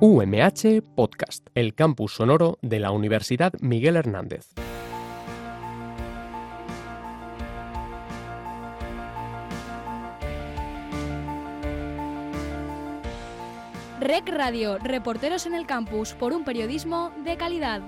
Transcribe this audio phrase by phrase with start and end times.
[0.00, 4.48] UMH Podcast, el campus sonoro de la Universidad Miguel Hernández.
[14.00, 17.80] Rec Radio, reporteros en el campus por un periodismo de calidad.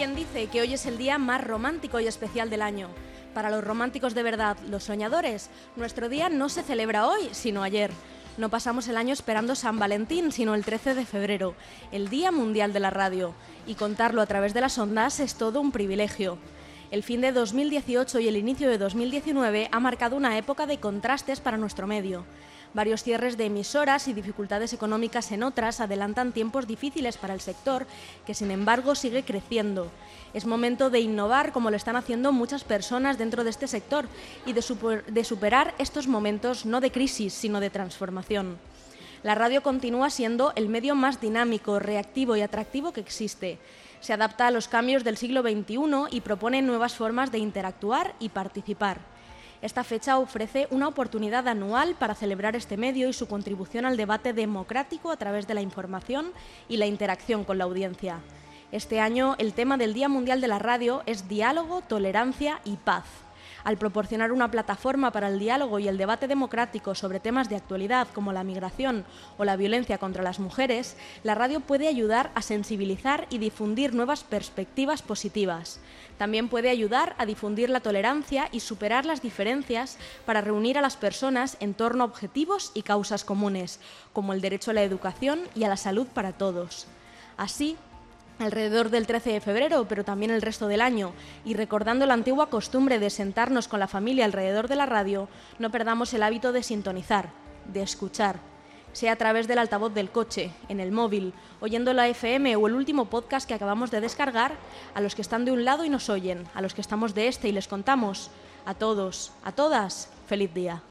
[0.00, 2.88] Quien dice que hoy es el día más romántico y especial del año.
[3.34, 7.90] Para los románticos de verdad, los soñadores, nuestro día no se celebra hoy, sino ayer.
[8.38, 11.54] No pasamos el año esperando San Valentín, sino el 13 de febrero,
[11.92, 13.34] el Día Mundial de la Radio.
[13.66, 16.38] Y contarlo a través de las ondas es todo un privilegio.
[16.90, 21.40] El fin de 2018 y el inicio de 2019 ha marcado una época de contrastes
[21.40, 22.24] para nuestro medio.
[22.72, 27.84] Varios cierres de emisoras y dificultades económicas en otras adelantan tiempos difíciles para el sector,
[28.24, 29.90] que sin embargo sigue creciendo.
[30.34, 34.06] Es momento de innovar como lo están haciendo muchas personas dentro de este sector
[34.46, 38.56] y de, super- de superar estos momentos no de crisis, sino de transformación.
[39.24, 43.58] La radio continúa siendo el medio más dinámico, reactivo y atractivo que existe.
[44.00, 48.28] Se adapta a los cambios del siglo XXI y propone nuevas formas de interactuar y
[48.30, 48.98] participar.
[49.62, 54.32] Esta fecha ofrece una oportunidad anual para celebrar este medio y su contribución al debate
[54.32, 56.32] democrático a través de la información
[56.68, 58.20] y la interacción con la audiencia.
[58.72, 63.04] Este año el tema del Día Mundial de la Radio es diálogo, tolerancia y paz.
[63.64, 68.08] Al proporcionar una plataforma para el diálogo y el debate democrático sobre temas de actualidad
[68.14, 69.04] como la migración
[69.36, 74.24] o la violencia contra las mujeres, la radio puede ayudar a sensibilizar y difundir nuevas
[74.24, 75.80] perspectivas positivas.
[76.16, 80.96] También puede ayudar a difundir la tolerancia y superar las diferencias para reunir a las
[80.96, 83.80] personas en torno a objetivos y causas comunes,
[84.12, 86.86] como el derecho a la educación y a la salud para todos.
[87.36, 87.76] Así,
[88.40, 91.12] alrededor del 13 de febrero, pero también el resto del año,
[91.44, 95.28] y recordando la antigua costumbre de sentarnos con la familia alrededor de la radio,
[95.58, 97.30] no perdamos el hábito de sintonizar,
[97.72, 98.36] de escuchar,
[98.92, 102.74] sea a través del altavoz del coche, en el móvil, oyendo la FM o el
[102.74, 104.52] último podcast que acabamos de descargar,
[104.94, 107.28] a los que están de un lado y nos oyen, a los que estamos de
[107.28, 108.30] este y les contamos,
[108.66, 110.82] a todos, a todas, feliz día.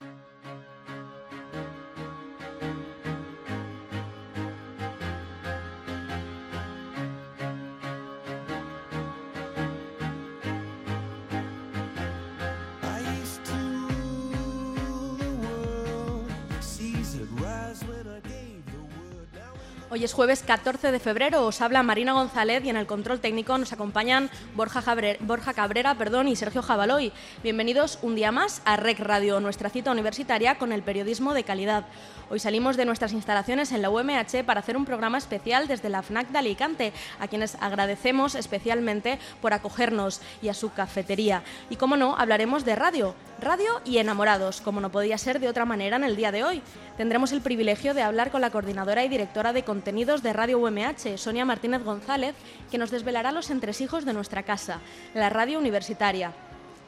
[19.99, 23.57] Hoy es jueves 14 de febrero, os habla Marina González y en el control técnico
[23.57, 24.81] nos acompañan Borja,
[25.19, 27.11] Borja Cabrera perdón, y Sergio Jabaloy.
[27.43, 31.85] Bienvenidos un día más a REC Radio, nuestra cita universitaria con el periodismo de calidad.
[32.29, 36.01] Hoy salimos de nuestras instalaciones en la UMH para hacer un programa especial desde la
[36.01, 41.43] FNAC de Alicante, a quienes agradecemos especialmente por acogernos y a su cafetería.
[41.69, 45.65] Y como no, hablaremos de radio, radio y enamorados, como no podía ser de otra
[45.65, 46.61] manera en el día de hoy.
[46.97, 51.17] Tendremos el privilegio de hablar con la coordinadora y directora de contenidos de Radio UMH,
[51.17, 52.35] Sonia Martínez González,
[52.71, 54.79] que nos desvelará los entresijos de nuestra casa,
[55.13, 56.33] la radio universitaria.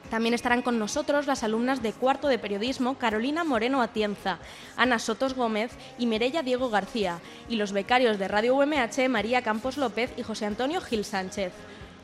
[0.09, 4.39] También estarán con nosotros las alumnas de cuarto de periodismo Carolina Moreno Atienza,
[4.75, 9.77] Ana Sotos Gómez y Merella Diego García, y los becarios de Radio UMH María Campos
[9.77, 11.53] López y José Antonio Gil Sánchez.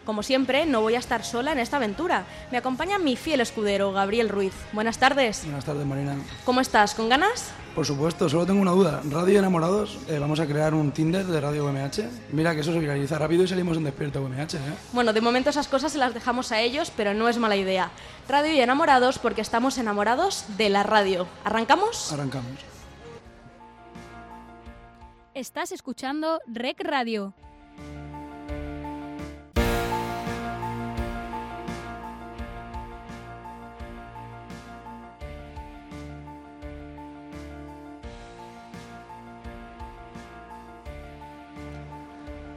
[0.07, 2.23] Como siempre, no voy a estar sola en esta aventura.
[2.49, 4.53] Me acompaña mi fiel escudero, Gabriel Ruiz.
[4.71, 5.43] Buenas tardes.
[5.43, 6.15] Buenas tardes, Marina.
[6.45, 6.95] ¿Cómo estás?
[6.95, 7.51] ¿Con ganas?
[7.75, 9.01] Por supuesto, solo tengo una duda.
[9.09, 12.09] Radio Enamorados, eh, vamos a crear un Tinder de Radio UMH.
[12.31, 14.73] Mira que eso se viraliza rápido y salimos en Despierta UMH, ¿eh?
[14.93, 17.91] Bueno, de momento esas cosas se las dejamos a ellos, pero no es mala idea.
[18.29, 21.27] Radio y enamorados porque estamos enamorados de la radio.
[21.43, 22.13] ¿Arrancamos?
[22.13, 22.53] Arrancamos.
[25.33, 27.33] Estás escuchando Rec Radio.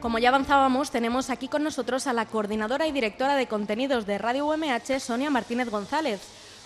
[0.01, 4.17] Como ya avanzábamos, tenemos aquí con nosotros a la coordinadora y directora de contenidos de
[4.17, 6.21] Radio UMH, Sonia Martínez González.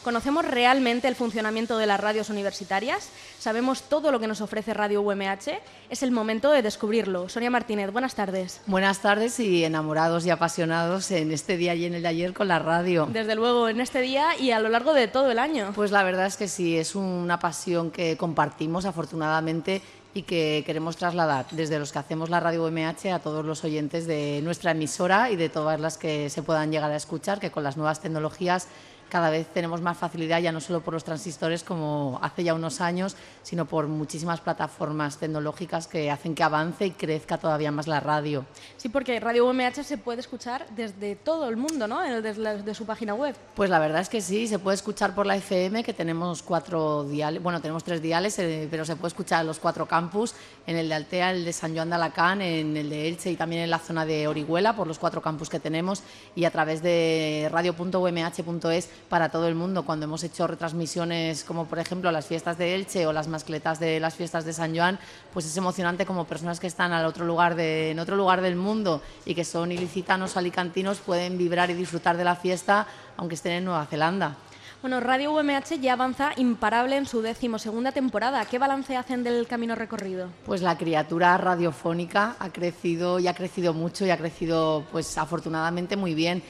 [0.04, 3.08] ¿Conocemos realmente el funcionamiento de las radios universitarias?
[3.40, 5.58] ¿Sabemos todo lo que nos ofrece Radio UMH?
[5.90, 7.28] Es el momento de descubrirlo.
[7.28, 8.60] Sonia Martínez, buenas tardes.
[8.66, 12.46] Buenas tardes y enamorados y apasionados en este día y en el de ayer con
[12.46, 13.08] la radio.
[13.10, 15.72] Desde luego, en este día y a lo largo de todo el año.
[15.74, 19.82] Pues la verdad es que sí, es una pasión que compartimos afortunadamente
[20.14, 24.06] y que queremos trasladar desde los que hacemos la radio UMH a todos los oyentes
[24.06, 27.64] de nuestra emisora y de todas las que se puedan llegar a escuchar, que con
[27.64, 28.68] las nuevas tecnologías
[29.08, 32.80] cada vez tenemos más facilidad, ya no solo por los transistores como hace ya unos
[32.80, 38.00] años, sino por muchísimas plataformas tecnológicas que hacen que avance y crezca todavía más la
[38.00, 38.44] radio.
[38.76, 42.00] Sí, porque Radio UMH se puede escuchar desde todo el mundo, ¿no?
[42.00, 43.34] Desde, la- de su página web.
[43.54, 47.04] Pues la verdad es que sí, se puede escuchar por la FM, que tenemos cuatro
[47.04, 50.34] diales, bueno, tenemos tres diales, eh, pero se puede escuchar en los cuatro campus,
[50.66, 53.36] en el de Altea, el de San Joan de Alacant, en el de Elche y
[53.36, 56.02] también en la zona de Orihuela, por los cuatro campus que tenemos,
[56.34, 59.84] y a través de radio.umh.es para todo el mundo.
[59.84, 64.00] Cuando hemos hecho retransmisiones como por ejemplo las fiestas de Elche o las mascletas de
[64.00, 64.98] las fiestas de San Joan,
[65.32, 68.56] pues es emocionante como personas que están al otro lugar de, en otro lugar del
[68.56, 72.86] mundo y que son ilicitanos alicantinos pueden vibrar y disfrutar de la fiesta
[73.16, 74.36] aunque estén en Nueva Zelanda.
[74.84, 78.44] Bueno, Radio UMH ya avanza imparable en su decimosegunda temporada.
[78.44, 80.28] ¿Qué balance hacen del camino recorrido?
[80.44, 85.96] Pues la criatura radiofónica ha crecido y ha crecido mucho y ha crecido, pues afortunadamente,
[85.96, 86.42] muy bien.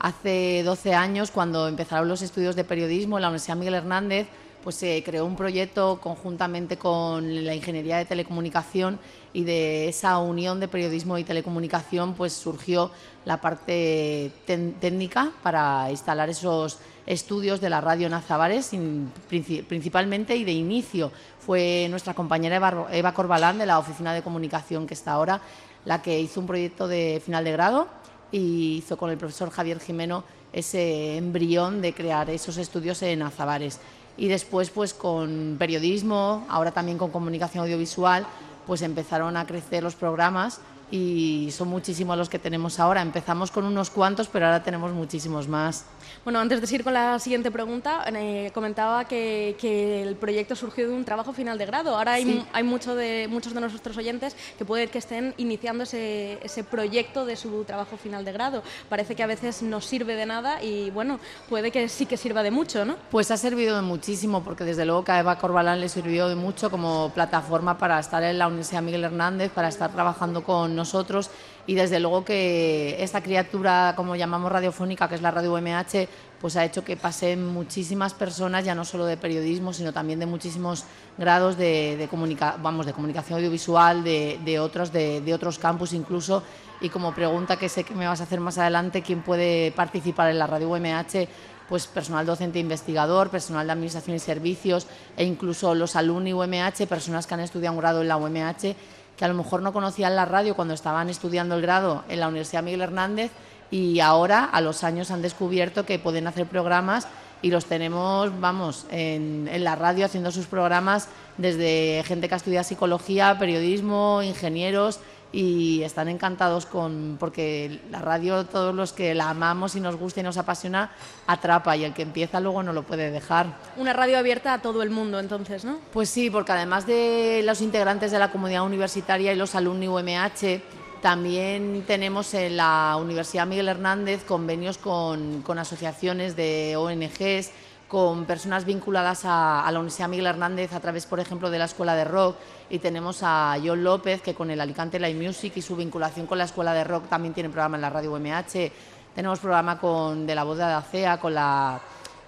[0.00, 4.26] Hace 12 años, cuando empezaron los estudios de periodismo en la Universidad Miguel Hernández,
[4.64, 8.98] pues se creó un proyecto conjuntamente con la Ingeniería de Telecomunicación
[9.34, 12.90] y de esa unión de periodismo y telecomunicación pues surgió
[13.26, 20.34] la parte técnica para instalar esos estudios de la radio en Azabares, in- princi- principalmente
[20.36, 21.12] y de inicio.
[21.38, 25.40] Fue nuestra compañera Eva, Eva Corbalán de la Oficina de Comunicación que está ahora
[25.86, 27.88] la que hizo un proyecto de final de grado
[28.32, 33.80] y hizo con el profesor Javier Jimeno ese embrión de crear esos estudios en Azabares.
[34.16, 38.26] Y después, pues con periodismo, ahora también con comunicación audiovisual,
[38.66, 40.60] pues empezaron a crecer los programas
[40.90, 43.00] y son muchísimos los que tenemos ahora.
[43.02, 45.84] Empezamos con unos cuantos, pero ahora tenemos muchísimos más.
[46.24, 50.88] Bueno, antes de seguir con la siguiente pregunta, eh, comentaba que, que el proyecto surgió
[50.88, 51.96] de un trabajo final de grado.
[51.96, 52.44] Ahora hay, Sí.
[52.52, 57.24] hay mucho de, muchos de nuestros oyentes que puede que estén iniciando ese, ese proyecto
[57.24, 58.62] de su trabajo final de grado.
[58.88, 61.18] Parece que a veces no sirve de nada y bueno,
[61.48, 62.96] puede que sí que sirva de mucho, ¿no?
[63.10, 66.34] Pues ha servido de muchísimo, porque desde luego que a Eva Corbalán le sirvió de
[66.36, 71.30] mucho como plataforma para estar en la Universidad Miguel Hernández, para estar trabajando con nosotros
[71.66, 76.08] y desde luego que esta criatura, como llamamos radiofónica, que es la radio UMH,
[76.40, 80.26] pues ha hecho que pasen muchísimas personas, ya no solo de periodismo, sino también de
[80.26, 80.84] muchísimos
[81.18, 85.92] grados de, de comunica- vamos, de comunicación audiovisual, de, de otros, de, de otros campus
[85.92, 86.42] incluso.
[86.80, 90.30] Y como pregunta que sé que me vas a hacer más adelante, ¿quién puede participar
[90.30, 91.28] en la radio UMH?
[91.68, 97.28] pues personal docente investigador, personal de administración y servicios e incluso los alumni UMH, personas
[97.28, 98.74] que han estudiado un grado en la UMH,
[99.20, 102.28] que a lo mejor no conocían la radio cuando estaban estudiando el grado en la
[102.28, 103.30] Universidad Miguel Hernández
[103.70, 107.06] y ahora a los años han descubierto que pueden hacer programas
[107.42, 112.38] y los tenemos, vamos, en, en la radio haciendo sus programas desde gente que ha
[112.38, 115.00] estudiado psicología, periodismo, ingenieros
[115.32, 120.20] y están encantados con porque la radio todos los que la amamos y nos gusta
[120.20, 120.90] y nos apasiona
[121.26, 123.58] atrapa y el que empieza luego no lo puede dejar.
[123.76, 125.78] Una radio abierta a todo el mundo, entonces, ¿no?
[125.92, 130.62] Pues sí, porque además de los integrantes de la comunidad universitaria y los alumni UMH,
[131.00, 137.52] también tenemos en la Universidad Miguel Hernández convenios con, con asociaciones de ONGs,
[137.88, 141.64] con personas vinculadas a, a la Universidad Miguel Hernández a través, por ejemplo, de la
[141.64, 142.36] Escuela de Rock.
[142.70, 146.38] Y tenemos a John López, que con el Alicante Live Music y su vinculación con
[146.38, 148.72] la Escuela de Rock también tiene programa en la radio UMH.
[149.14, 151.80] Tenemos programa con, de la voz de Adacea, con la,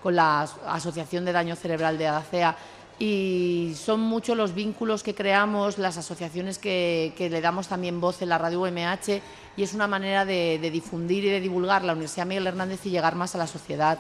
[0.03, 2.57] con la Asociación de Daño Cerebral de Adacea
[2.99, 8.23] y son muchos los vínculos que creamos, las asociaciones que, que le damos también voz
[8.23, 9.21] en la radio UMH
[9.57, 12.91] y es una manera de, de difundir y de divulgar la Universidad Miguel Hernández y
[12.91, 13.99] llegar más a la sociedad.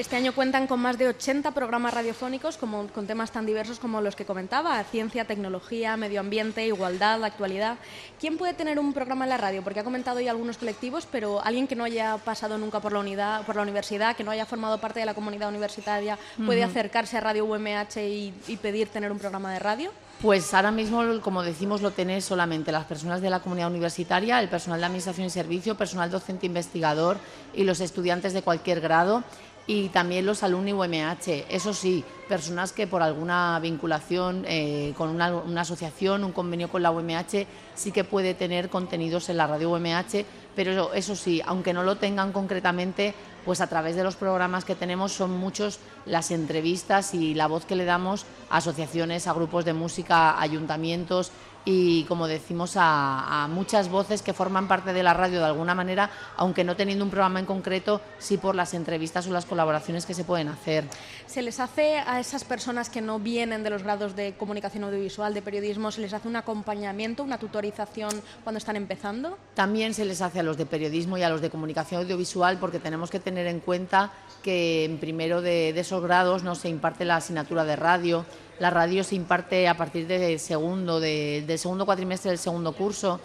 [0.00, 4.00] Este año cuentan con más de 80 programas radiofónicos como, con temas tan diversos como
[4.00, 7.76] los que comentaba, ciencia, tecnología, medio ambiente, igualdad, actualidad.
[8.18, 9.62] ¿Quién puede tener un programa en la radio?
[9.62, 13.00] Porque ha comentado ya algunos colectivos, pero alguien que no haya pasado nunca por la,
[13.00, 17.18] unidad, por la universidad, que no haya formado parte de la comunidad universitaria, puede acercarse
[17.18, 19.92] a Radio UMH y, y pedir tener un programa de radio.
[20.22, 24.50] Pues ahora mismo, como decimos, lo tenés solamente las personas de la comunidad universitaria, el
[24.50, 27.16] personal de administración y servicio, personal docente investigador
[27.54, 29.24] y los estudiantes de cualquier grado
[29.70, 31.46] y también los alumni UMH.
[31.48, 36.90] Eso sí, personas que por alguna vinculación eh, con una, asociación, un convenio con la
[36.90, 37.46] UMH,
[37.76, 40.24] sí que puede tener contenidos en la radio UMH,
[40.56, 44.64] pero eso, eso sí, aunque no lo tengan concretamente, pues a través de los programas
[44.64, 49.34] que tenemos son muchos las entrevistas y la voz que le damos a asociaciones, a
[49.34, 51.30] grupos de música, a ayuntamientos
[51.70, 55.74] y, como decimos, a, a muchas voces que forman parte de la radio de alguna
[55.74, 60.06] manera, aunque no teniendo un programa en concreto, sí por las entrevistas o las colaboraciones
[60.06, 60.84] que se pueden hacer.
[61.26, 65.32] ¿Se les hace a esas personas que no vienen de los grados de comunicación audiovisual,
[65.32, 68.10] de periodismo, se les hace un acompañamiento, una tutorización
[68.42, 69.38] cuando están empezando?
[69.54, 72.80] También se les hace a los de periodismo y a los de comunicación audiovisual porque
[72.80, 74.10] tenemos que tener en cuenta
[74.42, 78.24] que en primero de, de esos grados no se imparte la asignatura de radio.
[78.60, 83.18] La radio se imparte a partir del segundo, de- del segundo cuatrimestre del segundo curso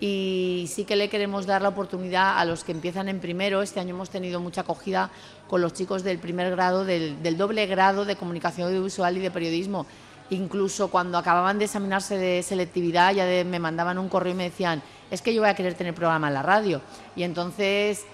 [0.00, 3.62] y sí que le queremos dar la oportunidad a los que empiezan en primero.
[3.62, 5.10] Este año hemos tenido mucha acogida
[5.48, 9.86] con los chicos del primer grado, del, doble grado de comunicación audiovisual y de periodismo.
[10.30, 14.82] Incluso cuando acababan de examinarse de selectividad ya me mandaban un correo y me decían,
[15.10, 16.80] es que yo voy a querer tener programa en la radio.
[17.14, 18.06] Y entonces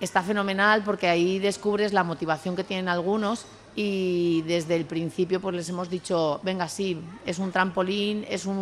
[0.00, 5.54] está fenomenal porque ahí descubres la motivación que tienen algunos y desde el principio pues
[5.56, 8.56] les hemos dicho, venga, sí, es un trampolín, es un-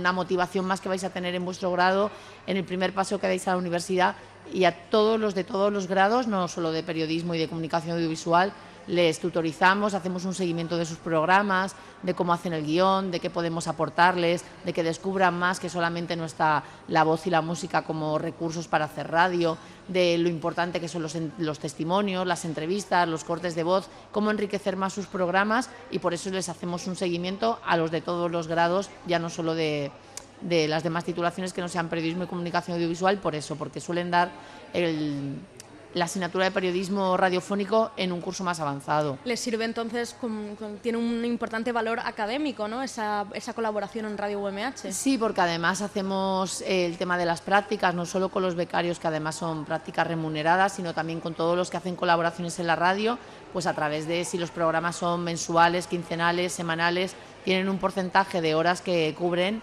[0.00, 2.10] una motivación más que vais a tener en vuestro grado,
[2.46, 4.16] en el primer paso que dais a la universidad
[4.52, 7.96] y a todos los de todos los grados, no solo de periodismo y de comunicación
[7.96, 8.52] audiovisual,
[8.86, 13.30] les tutorizamos, hacemos un seguimiento de sus programas, de cómo hacen el guion, de qué
[13.30, 18.18] podemos aportarles, de que descubran más que solamente nuestra la voz y la música como
[18.18, 19.56] recursos para hacer radio,
[19.88, 24.30] de lo importante que son los, los testimonios, las entrevistas, los cortes de voz, cómo
[24.30, 28.30] enriquecer más sus programas y por eso les hacemos un seguimiento a los de todos
[28.30, 29.90] los grados, ya no solo de,
[30.40, 34.10] de las demás titulaciones que no sean periodismo y comunicación audiovisual, por eso, porque suelen
[34.10, 34.30] dar
[34.72, 35.36] el-
[35.94, 39.18] la asignatura de periodismo radiofónico en un curso más avanzado.
[39.24, 42.82] Les sirve entonces, con- con- tiene un importante valor académico, ¿no?
[42.82, 44.92] Esa, esa colaboración en Radio UMH.
[44.92, 49.08] Sí, porque además hacemos el tema de las prácticas, no solo con los becarios, que
[49.08, 53.18] además son prácticas remuneradas, sino también con todos los que hacen colaboraciones en la radio,
[53.52, 58.54] pues a través de si los programas son mensuales, quincenales, semanales, tienen un porcentaje de
[58.54, 59.60] horas que cubren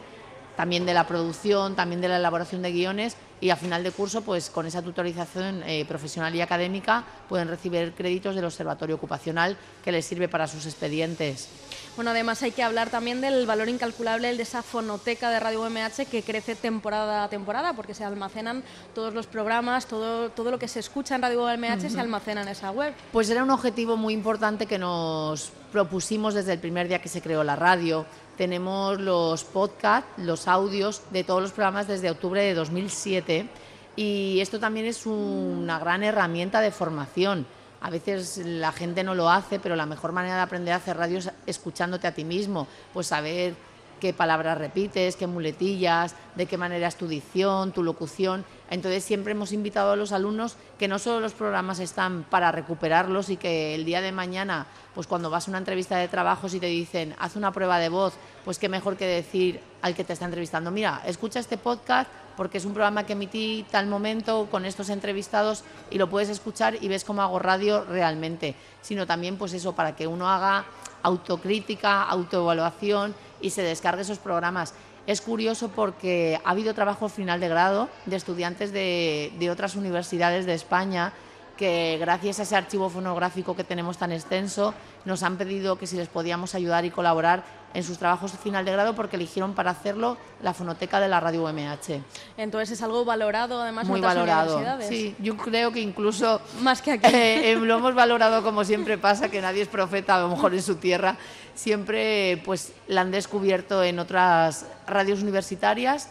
[0.57, 4.21] también de la producción, también de la elaboración de guiones y a final de curso,
[4.21, 9.91] pues con esa tutorización eh, profesional y académica pueden recibir créditos del Observatorio Ocupacional que
[9.91, 11.49] les sirve para sus expedientes.
[11.95, 16.05] Bueno, además hay que hablar también del valor incalculable de esa fonoteca de Radio UMH
[16.09, 18.63] que crece temporada a temporada, porque se almacenan
[18.93, 22.49] todos los programas, todo, todo lo que se escucha en Radio UMH se almacena en
[22.49, 22.93] esa web.
[23.11, 27.21] Pues era un objetivo muy importante que nos propusimos desde el primer día que se
[27.21, 28.05] creó la radio.
[28.37, 33.49] Tenemos los podcasts, los audios de todos los programas desde octubre de 2007
[33.95, 37.47] y esto también es una gran herramienta de formación.
[37.81, 40.97] A veces la gente no lo hace, pero la mejor manera de aprender a hacer
[40.97, 43.55] radio es escuchándote a ti mismo, pues saber
[43.99, 48.45] qué palabras repites, qué muletillas, de qué manera es tu dicción, tu locución.
[48.69, 53.29] Entonces siempre hemos invitado a los alumnos que no solo los programas están para recuperarlos
[53.29, 56.59] y que el día de mañana, pues cuando vas a una entrevista de trabajo y
[56.59, 58.13] te dicen, haz una prueba de voz,
[58.45, 62.59] pues qué mejor que decir al que te está entrevistando, mira, escucha este podcast porque
[62.59, 66.87] es un programa que emití tal momento con estos entrevistados y lo puedes escuchar y
[66.87, 70.65] ves cómo hago radio realmente, sino también pues eso, para que uno haga
[71.03, 74.73] autocrítica, autoevaluación y se descargue esos programas.
[75.05, 80.45] Es curioso porque ha habido trabajo final de grado de estudiantes de, de otras universidades
[80.45, 81.13] de España
[81.57, 84.73] que gracias a ese archivo fonográfico que tenemos tan extenso
[85.05, 88.63] nos han pedido que si les podíamos ayudar y colaborar en sus trabajos de final
[88.63, 92.01] de grado porque eligieron para hacerlo la fonoteca de la radio UMH.
[92.37, 94.55] Entonces es algo valorado además Muy en otras valorado.
[94.57, 94.87] universidades.
[94.89, 97.07] Sí, yo creo que incluso Más que aquí.
[97.13, 100.53] eh, eh, lo hemos valorado como siempre pasa, que nadie es profeta, a lo mejor
[100.53, 101.17] en su tierra.
[101.55, 106.09] Siempre pues la han descubierto en otras radios universitarias,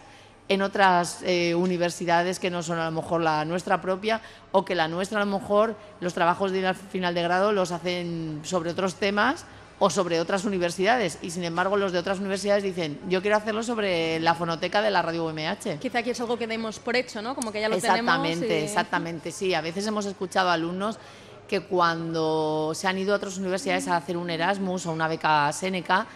[0.48, 4.20] en otras eh, universidades que no son a lo mejor la nuestra propia,
[4.52, 8.40] o que la nuestra a lo mejor los trabajos de final de grado los hacen
[8.44, 9.44] sobre otros temas
[9.78, 11.18] o sobre otras universidades.
[11.20, 14.90] Y sin embargo los de otras universidades dicen, yo quiero hacerlo sobre la fonoteca de
[14.90, 15.78] la radio UMH.
[15.80, 17.34] Quizá aquí es algo que demos por hecho, ¿no?
[17.34, 18.62] Como que ya lo Exactamente, tenemos.
[18.62, 19.52] y- exactamente, sí.
[19.52, 20.98] A veces hemos escuchado alumnos
[21.48, 25.52] que cuando se han ido a otras universidades a hacer un Erasmus o una beca
[25.52, 26.06] Seneca,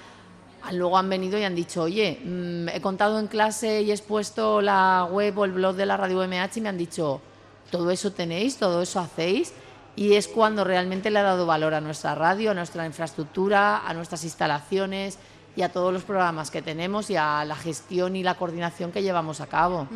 [0.73, 4.61] luego han venido y han dicho, oye, mm, he contado en clase y he expuesto
[4.61, 7.21] la web o el blog de la radio MH y me han dicho,
[7.71, 9.52] todo eso tenéis, todo eso hacéis.
[9.97, 13.93] Y es cuando realmente le ha dado valor a nuestra radio, a nuestra infraestructura, a
[13.93, 15.19] nuestras instalaciones
[15.57, 19.02] y a todos los programas que tenemos y a la gestión y la coordinación que
[19.02, 19.88] llevamos a cabo.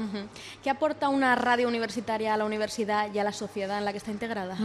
[0.63, 3.99] ¿Qué aporta una radio universitaria a la universidad y a la sociedad en la que
[3.99, 4.57] está integrada?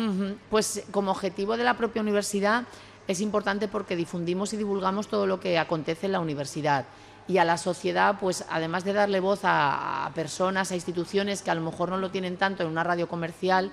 [0.49, 2.63] Pues como objetivo de la propia universidad
[3.09, 6.85] es importante porque difundimos y divulgamos todo lo que acontece en la universidad.
[7.27, 11.55] Y a la sociedad, pues además de darle voz a, personas, a instituciones que a
[11.55, 13.71] lo mejor no lo tienen tanto en una radio comercial,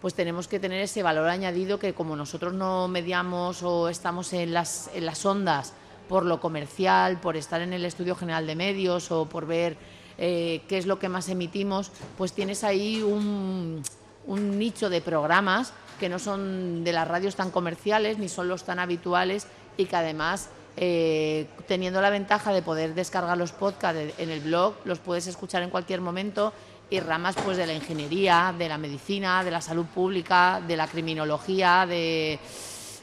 [0.00, 4.52] pues tenemos que tener ese valor añadido que como nosotros no mediamos o estamos en
[4.52, 5.74] las, en las ondas
[6.08, 9.76] por lo comercial, por estar en el estudio general de medios o por ver
[10.18, 13.84] eh, qué es lo que más emitimos, pues tienes ahí un,
[14.26, 18.64] un nicho de programas que no son de las radios tan comerciales ni son los
[18.64, 24.30] tan habituales y que además eh, teniendo la ventaja de poder descargar los podcasts en
[24.30, 26.52] el blog, los puedes escuchar en cualquier momento
[26.88, 30.86] y ramas pues de la ingeniería, de la medicina, de la salud pública, de la
[30.86, 32.38] criminología, de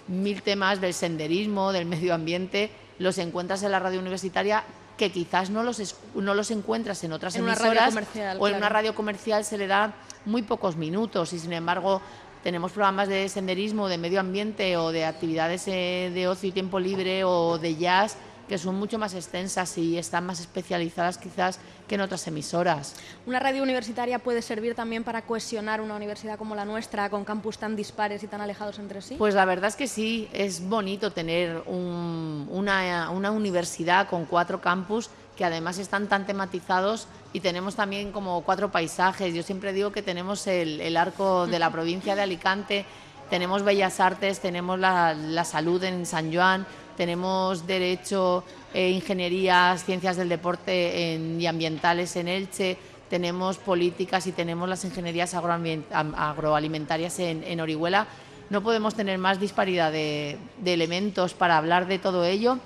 [0.07, 4.63] mil temas del senderismo, del medio ambiente, los encuentras en la radio universitaria
[4.99, 8.47] que quizás no los, no los encuentras en otras En una radio emisoras comercial, o
[8.49, 9.93] en una radio comercial se le da
[10.25, 12.01] muy pocos minutos y sin embargo
[12.43, 16.79] tenemos programas de senderismo, de medio ambiente o de actividades eh, de ocio y tiempo
[16.79, 18.17] libre o de jazz
[18.49, 22.95] que son mucho más extensas y están más especializadas quizás que en otras emisoras.
[23.27, 27.59] Una radio universitaria puede servir también para cohesionar una universidad como la nuestra, con campus
[27.59, 29.15] tan dispares y tan alejados entre sí.
[29.17, 34.59] Pues la verdad es que sí, es bonito tener un- una, una universidad con cuatro
[34.59, 39.33] campus que además están tan tematizados y tenemos también como cuatro paisajes.
[39.33, 42.85] Yo siempre digo que tenemos el, el arco de la provincia de Alicante,
[43.29, 46.65] tenemos Bellas Artes, tenemos la, la salud en San Juan,
[46.99, 52.75] tenemos Derecho, eh, Ingenierías, Ciencias del Deporte y Ambientales en Elche,
[53.09, 58.05] tenemos políticas y tenemos las ingenierías agroalimentarias en, en Orihuela.
[58.49, 62.57] No podemos tener más disparidad de, de elementos para hablar de todo ello.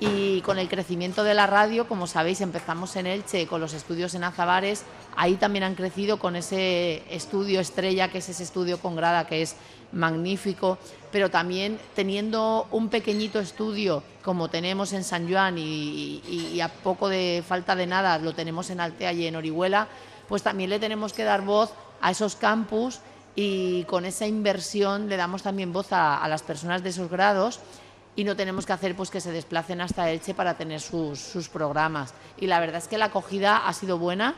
[0.00, 4.14] Y con el crecimiento de la radio, como sabéis, empezamos en Elche con los estudios
[4.14, 4.84] en Azabares.
[5.16, 9.42] Ahí también han crecido con ese estudio estrella, que es ese estudio con grada, que
[9.42, 9.54] es
[9.92, 10.78] magnífico.
[11.10, 17.44] Pero también teniendo un pequeñito estudio, como tenemos en San Juan y, a poco de
[17.46, 19.88] falta de nada lo tenemos en Altea y en Orihuela,
[20.28, 23.00] pues también le tenemos que dar voz a esos campus
[23.34, 27.60] y con esa inversión le damos también voz a, las personas de esos grados
[28.16, 32.14] y no tenemos que hacer pues que se desplacen hasta Elche para tener sus, programas.
[32.38, 34.34] Y la verdad es que la acogida ha sido buena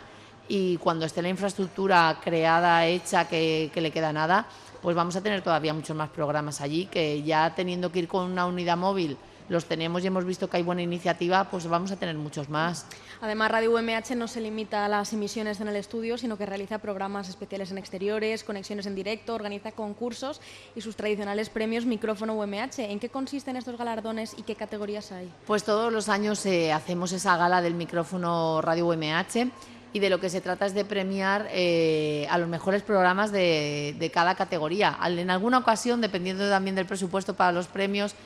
[0.49, 4.46] y cuando esté la infraestructura creada, hecha, que le queda nada,
[4.85, 8.31] pues vamos a tener todavía muchos más programas allí, que ya teniendo que ir con
[8.31, 9.17] una unidad móvil,
[9.49, 12.87] los tenemos y hemos visto que hay buena iniciativa, pues vamos a tener muchos más.
[13.23, 16.81] Además, Radio UMH no se limita a las emisiones en el estudio, sino que realiza
[16.81, 20.43] programas especiales en exteriores, conexiones en directo, organiza concursos
[20.76, 22.81] y sus tradicionales premios Micrófono UMH.
[22.81, 25.33] ¿En qué consisten estos galardones y qué categorías hay?
[25.47, 29.50] Pues todos los años eh, hacemos esa gala del micrófono Radio UMH
[29.95, 34.11] y de lo que se trata es de premiar eh, a los mejores programas de,
[34.13, 34.99] cada categoría.
[35.07, 38.17] En alguna ocasión, dependiendo también del presupuesto para los premios,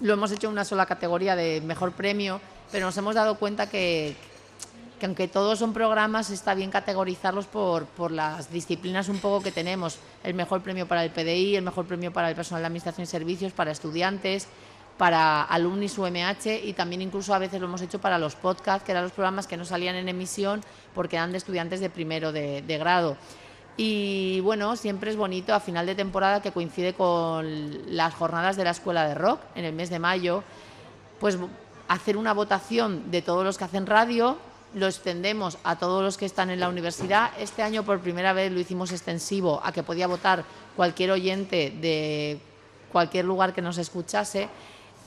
[0.00, 2.40] lo hemos hecho en una sola categoría de mejor premio,
[2.72, 4.16] pero nos hemos dado cuenta que,
[4.98, 9.52] que aunque todos son programas, está bien categorizarlos por, por las disciplinas un poco que
[9.52, 9.98] tenemos.
[10.24, 13.06] El mejor premio para el PDI, el mejor premio para el personal de Administración y
[13.06, 14.48] Servicios, para estudiantes,
[14.98, 18.92] para alumnis UMH y también incluso a veces lo hemos hecho para los podcasts, que
[18.92, 20.62] eran los programas que no salían en emisión
[20.94, 23.16] porque eran de estudiantes de primero de, grado.
[23.76, 28.64] Y bueno, siempre es bonito a final de temporada que coincide con las jornadas de
[28.64, 30.42] la Escuela de Rock en el mes de mayo,
[31.20, 31.38] pues
[31.88, 34.38] hacer una votación de todos los que hacen radio,
[34.74, 37.30] lo extendemos a todos los que están en la universidad.
[37.38, 42.40] Este año por primera vez lo hicimos extensivo a que podía votar cualquier oyente de
[42.90, 44.48] cualquier lugar que nos escuchase.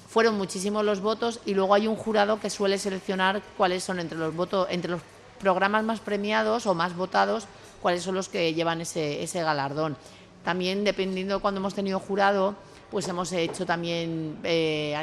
[0.09, 4.17] Fueron muchísimos los votos y luego hay un jurado que suele seleccionar cuáles son entre
[4.17, 5.01] los votos, entre los
[5.39, 7.45] programas más premiados o más votados,
[7.79, 9.95] cuáles son los que llevan ese, galardón.
[10.43, 12.55] También dependiendo de cuando hemos tenido jurado,
[12.89, 14.95] pues hemos hecho también, eh,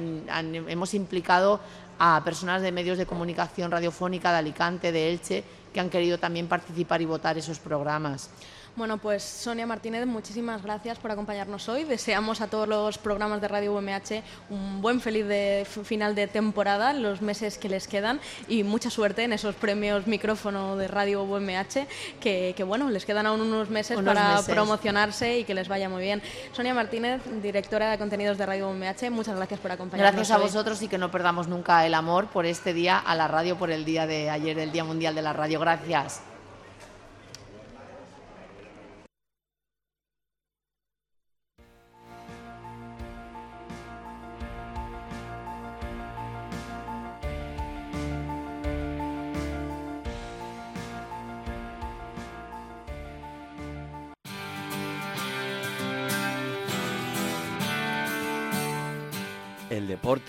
[0.66, 1.60] hemos implicado
[2.00, 6.48] a personas de medios de comunicación radiofónica de Alicante, de Elche, que han querido también
[6.48, 8.28] participar y votar esos programas.
[8.76, 11.84] Bueno, pues Sonia Martínez, muchísimas gracias por acompañarnos hoy.
[11.84, 16.92] Deseamos a todos los programas de Radio UMH un buen feliz de, final de temporada,
[16.92, 21.86] los meses que les quedan y mucha suerte en esos premios micrófono de Radio UMH,
[22.20, 24.54] que, que, bueno, les quedan aún unos meses Unos para meses.
[24.54, 26.20] promocionarse y que les vaya muy bien.
[26.52, 30.12] Sonia Martínez, directora de contenidos de Radio UMH, muchas gracias por acompañarnos.
[30.12, 30.42] Gracias a hoy.
[30.42, 33.70] vosotros y que no perdamos nunca el amor por este día a la radio, por
[33.70, 35.60] el día de ayer, el Día Mundial de la Radio.
[35.60, 36.20] Gracias.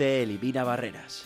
[0.06, 1.26] Elimina barreras.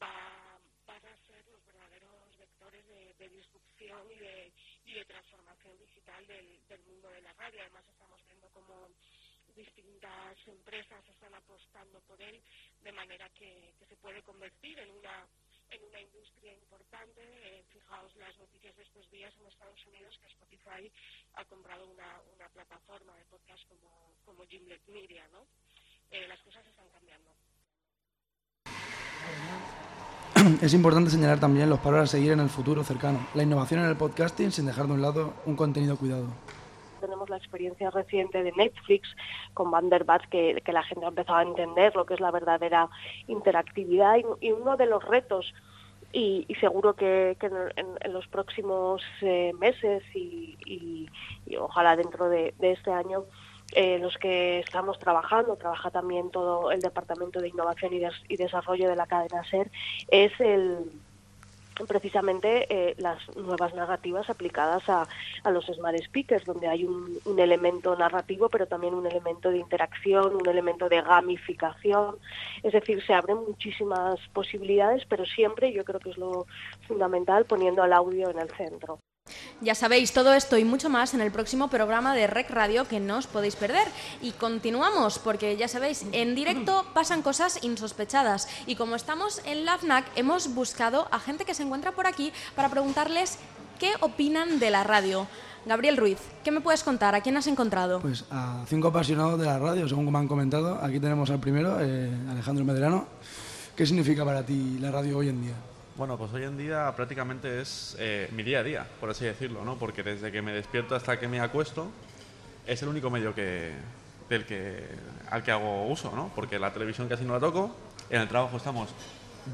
[0.00, 2.86] va, van a ser los verdaderos vectores
[3.18, 7.60] de, disrupción y de, transformación digital del, mundo de la radio.
[7.60, 8.88] Además estamos viendo cómo
[9.54, 12.40] distintas empresas están apostando por él
[12.82, 15.28] de manera que, que se puede convertir en una
[15.72, 17.22] en una industria importante.
[17.22, 20.92] Eh, fijaos las noticias de estos días en Estados Unidos que Spotify
[21.34, 25.46] ha comprado una, una plataforma de podcast como, como Gimlet Media, ¿no?
[26.12, 27.30] Eh, las cosas están cambiando.
[30.64, 33.26] Es importante señalar también los paros a seguir en el futuro cercano.
[33.34, 36.26] La innovación en el podcasting sin dejar de un lado un contenido cuidado.
[37.00, 39.08] tenemos la experiencia reciente de Netflix
[39.54, 42.88] con Vanderbat, que, que la gente ha empezado a entender lo que es la verdadera
[43.26, 45.52] interactividad y, y uno de los retos
[46.12, 47.54] y, y seguro que, que en,
[48.02, 51.08] en- los próximos eh, meses y, y-
[51.46, 53.24] y ojalá dentro de, de este año
[53.74, 58.36] eh, los que estamos trabajando, trabaja también todo el Departamento de Innovación y, Des- y
[58.36, 59.70] Desarrollo de la cadena SER,
[60.08, 60.78] es el,
[61.88, 65.08] precisamente eh, las nuevas narrativas aplicadas a,
[65.42, 69.58] a los smart speakers, donde hay un, un elemento narrativo, pero también un elemento de
[69.58, 72.16] interacción, un elemento de gamificación.
[72.62, 76.46] Es decir, se abren muchísimas posibilidades, pero siempre yo creo que es lo
[76.86, 78.98] fundamental poniendo al audio en el centro.
[79.60, 82.98] Ya sabéis todo esto y mucho más en el próximo programa de Rec Radio que
[82.98, 83.86] no os podéis perder.
[84.20, 89.78] Y continuamos porque ya sabéis, en directo pasan cosas insospechadas y como estamos en la
[89.78, 93.38] FNAC hemos buscado a gente que se encuentra por aquí para preguntarles
[93.78, 95.28] qué opinan de la radio.
[95.64, 97.14] Gabriel Ruiz, ¿qué me puedes contar?
[97.14, 98.00] ¿A quién has encontrado?
[98.00, 100.82] Pues a cinco apasionados de la radio, según me han comentado.
[100.82, 103.06] Aquí tenemos al primero, eh, Alejandro Medrano.
[103.76, 105.54] ¿Qué significa para ti la radio hoy en día?
[106.02, 109.64] Bueno, pues hoy en día prácticamente es eh, mi día a día, por así decirlo,
[109.64, 109.76] ¿no?
[109.78, 111.92] Porque desde que me despierto hasta que me acuesto
[112.66, 113.70] es el único medio que,
[114.28, 114.84] del que,
[115.30, 116.32] al que hago uso, ¿no?
[116.34, 117.76] Porque la televisión casi no la toco,
[118.10, 118.88] en el trabajo estamos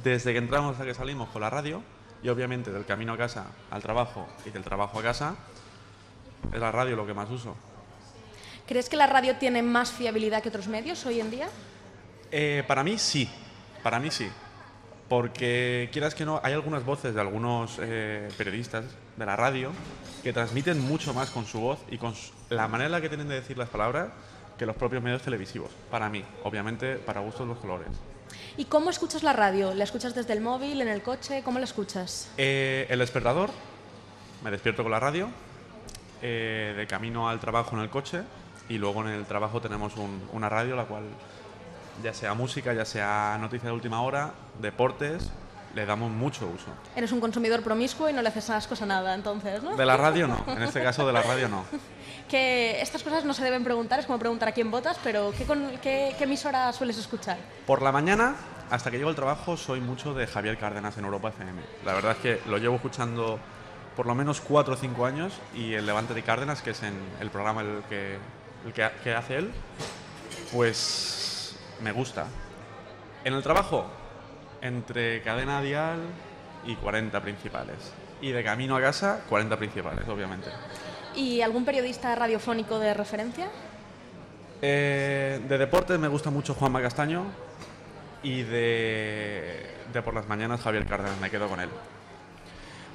[0.02, 1.82] desde que entramos hasta que salimos con la radio
[2.22, 5.36] y obviamente del camino a casa al trabajo y del trabajo a casa
[6.50, 7.56] es la radio lo que más uso.
[8.66, 11.48] ¿Crees que la radio tiene más fiabilidad que otros medios hoy en día?
[12.32, 13.28] Eh, para mí sí,
[13.82, 14.30] para mí sí.
[15.08, 18.84] Porque quieras que no, hay algunas voces de algunos eh, periodistas
[19.16, 19.70] de la radio
[20.22, 23.08] que transmiten mucho más con su voz y con su- la manera en la que
[23.08, 24.08] tienen de decir las palabras
[24.58, 25.70] que los propios medios televisivos.
[25.90, 27.88] Para mí, obviamente, para gustos los colores.
[28.58, 29.72] ¿Y cómo escuchas la radio?
[29.72, 31.42] ¿La escuchas desde el móvil, en el coche?
[31.42, 32.28] ¿Cómo la escuchas?
[32.36, 33.48] Eh, el despertador,
[34.44, 35.28] me despierto con la radio,
[36.20, 38.22] eh, de camino al trabajo en el coche
[38.68, 41.04] y luego en el trabajo tenemos un- una radio la cual
[42.02, 45.30] ya sea música, ya sea noticias de última hora, deportes,
[45.74, 46.66] le damos mucho uso.
[46.96, 49.76] Eres un consumidor promiscuo y no le haces asco a nada, entonces, ¿no?
[49.76, 51.64] De la radio no, en este caso de la radio no.
[52.28, 55.44] Que estas cosas no se deben preguntar, es como preguntar a quién votas, pero ¿qué,
[55.46, 57.38] con- qué- qué emisora sueles escuchar?
[57.66, 58.34] Por la mañana,
[58.70, 61.62] hasta que llego al trabajo, soy mucho de Javier Cárdenas en Europa FM.
[61.86, 63.38] La verdad es que lo llevo escuchando
[63.96, 66.92] por lo menos cuatro o cinco años y el Levante de Cárdenas, que es en
[67.20, 68.18] el programa el que,
[68.66, 69.50] el que, que hace él,
[70.52, 71.27] pues
[71.82, 72.26] me gusta.
[73.24, 73.86] En el trabajo,
[74.60, 76.00] Entre cadena dial
[76.66, 77.76] y 40 principales.
[78.20, 80.50] Y de camino a casa, 40 principales, obviamente.
[81.14, 83.48] ¿Y algún periodista radiofónico de referencia?
[84.60, 87.26] Eh, de deportes me gusta mucho Juanma Castaño
[88.24, 91.68] y de, de por las mañanas Javier Cárdenas, me quedo con él.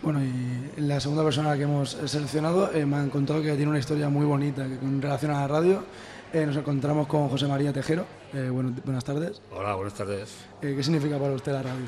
[0.01, 3.79] Bueno, y la segunda persona que hemos seleccionado eh, me han contado que tiene una
[3.79, 5.85] historia muy bonita que con relación a la radio.
[6.33, 8.07] Eh, nos encontramos con José María Tejero.
[8.33, 9.39] Eh, bueno, buenas tardes.
[9.51, 10.33] Hola, buenas tardes.
[10.63, 11.85] Eh, ¿Qué significa para usted la radio?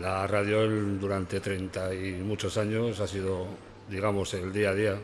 [0.00, 0.68] La radio
[1.00, 3.46] durante 30 y muchos años ha sido,
[3.90, 4.94] digamos, el día a día.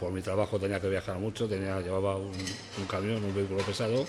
[0.00, 4.06] Por mi trabajo tenía que viajar mucho, tenía, llevaba un, un camión, un vehículo pesado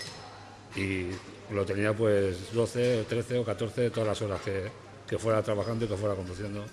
[0.74, 1.08] y
[1.52, 4.70] lo tenía pues 12, 13 o 14 todas las horas que,
[5.06, 6.64] que fuera trabajando y que fuera conduciendo.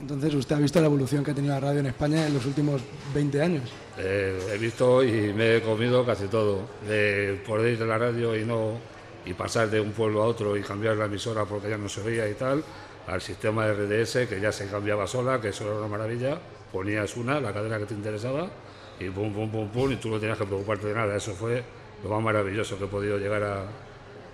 [0.00, 2.46] Entonces, ¿usted ha visto la evolución que ha tenido la radio en España en los
[2.46, 2.80] últimos
[3.14, 3.70] 20 años?
[3.98, 6.60] Eh, he visto y me he comido casi todo.
[6.86, 8.78] De poder ir de la radio y no
[9.26, 12.00] y pasar de un pueblo a otro y cambiar la emisora porque ya no se
[12.00, 12.62] oía y tal,
[13.06, 16.38] al sistema RDS que ya se cambiaba sola, que eso era una maravilla.
[16.72, 18.48] Ponías una, la cadena que te interesaba,
[19.00, 21.16] y pum, pum, pum, pum, y tú no tenías que preocuparte de nada.
[21.16, 21.62] Eso fue
[22.04, 23.64] lo más maravilloso que he podido llegar a,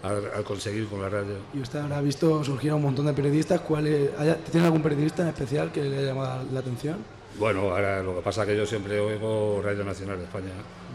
[0.04, 1.36] a- a conseguir con la radio.
[1.54, 3.60] Y usted habrá visto surgir a un montón de periodistas.
[3.62, 4.10] ¿Cuál es-
[4.50, 6.98] ¿Tiene algún periodista en especial que le haya llamado la atención?
[7.38, 10.52] Bueno, ahora lo que pasa es que yo siempre oigo Radio Nacional de España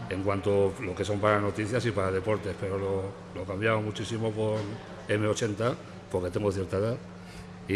[0.08, 3.02] en cuanto a lo que son para noticias y para deportes, pero lo,
[3.34, 4.56] lo cambiaba muchísimo por
[5.08, 5.74] M80
[6.10, 6.96] porque tengo cierta edad
[7.68, 7.74] y,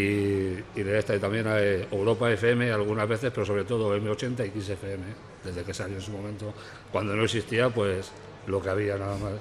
[0.75, 4.47] y de esta y también a eh, Europa FM algunas veces, pero sobre todo M80
[4.55, 5.05] y XFM,
[5.45, 6.53] desde que salió en su momento.
[6.91, 8.11] Cuando no existía, pues
[8.47, 9.33] lo que había nada más.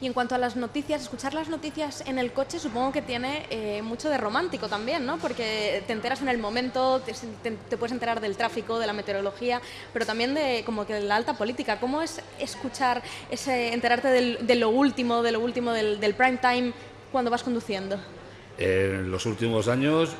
[0.00, 3.46] Y en cuanto a las noticias, escuchar las noticias en el coche supongo que tiene
[3.50, 5.18] eh, mucho de romántico también, ¿no?
[5.18, 8.92] Porque te enteras en el momento, te, te- te puedes enterar del tráfico, de la
[8.92, 11.80] meteorología, pero también de como que de la alta política.
[11.80, 16.38] ¿Cómo es escuchar, ese, enterarte del- de lo último, de lo último del, del prime
[16.38, 16.72] time
[17.10, 17.96] cuando vas conduciendo?
[18.58, 20.10] En los últimos años,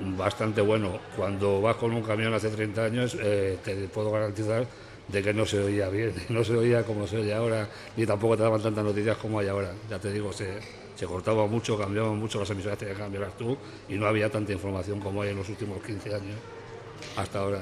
[0.00, 0.98] bastante bueno.
[1.16, 4.66] Cuando vas con un camión hace 30 años, eh, te puedo garantizar
[5.10, 8.36] de que no se oía bien, no se oía como se oye ahora, ni tampoco
[8.36, 9.72] te daban tantas noticias como hay ahora.
[9.88, 10.58] Ya te digo, se,
[10.94, 13.56] se cortaba mucho, cambiaban mucho, las emisoras tenías que cambiarlas tú
[13.88, 16.36] y no había tanta información como hay en los últimos 15 años
[17.16, 17.60] hasta ahora.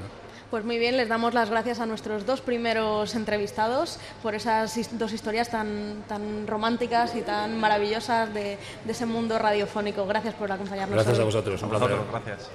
[0.49, 5.13] Pues muy bien, les damos las gracias a nuestros dos primeros entrevistados por esas dos
[5.13, 10.07] historias tan, tan románticas y tan maravillosas de, de ese mundo radiofónico.
[10.07, 10.95] Gracias por acompañarnos.
[10.95, 11.21] Gracias hoy.
[11.21, 11.97] a vosotros, un placer.
[12.09, 12.49] gracias.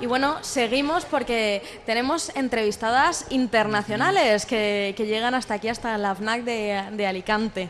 [0.00, 6.42] Y bueno, seguimos porque tenemos entrevistadas internacionales que, que llegan hasta aquí, hasta la FNAC
[6.42, 7.68] de, de Alicante.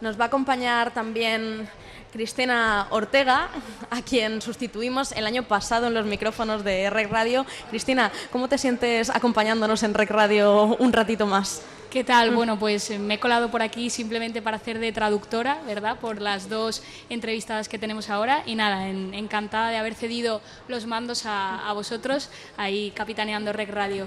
[0.00, 1.68] Nos va a acompañar también
[2.18, 3.48] Cristina Ortega,
[3.90, 7.44] a quien sustituimos el año pasado en los micrófonos de Rec Radio.
[7.70, 11.62] Cristina, ¿cómo te sientes acompañándonos en Rec Radio un ratito más?
[11.90, 12.30] ¿Qué tal?
[12.32, 15.98] Bueno, pues eh, me he colado por aquí simplemente para hacer de traductora, ¿verdad?
[15.98, 18.44] Por las dos entrevistadas que tenemos ahora.
[18.46, 23.70] Y nada, en- encantada de haber cedido los mandos a, a vosotros, ahí capitaneando Rec
[23.70, 24.06] Radio.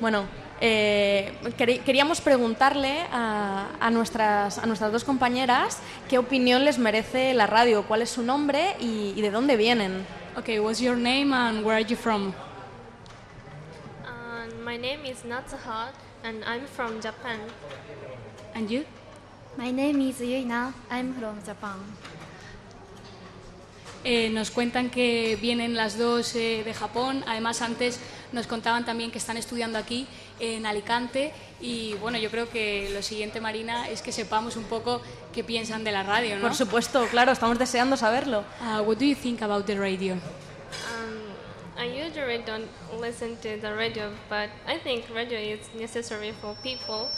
[0.00, 0.24] Bueno,
[0.64, 1.32] eh,
[1.84, 7.82] queríamos preguntarle a, a nuestras, a nuestras dos compañeras qué opinión les merece la radio,
[7.82, 10.06] cuál es su nombre y, y de dónde vienen.
[10.36, 12.32] Okay, what's your name and where are you from?
[14.04, 15.90] Uh, my name is Natsuha
[16.22, 17.40] and I'm from Japan.
[18.54, 18.84] And you?
[19.58, 20.72] My name is Yuina.
[20.88, 21.80] I'm from Japan.
[24.04, 27.22] Eh, nos cuentan que vienen las dos eh, de Japón.
[27.26, 28.00] Además, antes
[28.32, 30.08] nos contaban también que están estudiando aquí
[30.42, 31.32] en Alicante.
[31.60, 35.00] Y bueno, yo creo que lo siguiente, Marina, es que sepamos un poco
[35.32, 36.42] qué piensan de la radio, ¿no?
[36.42, 38.44] Por supuesto, claro, estamos deseando saberlo.
[38.60, 40.14] Uh, what do you think about the radio?
[40.14, 42.68] Um, I usually don't
[43.00, 47.08] listen to the radio, but I think radio is necessary for people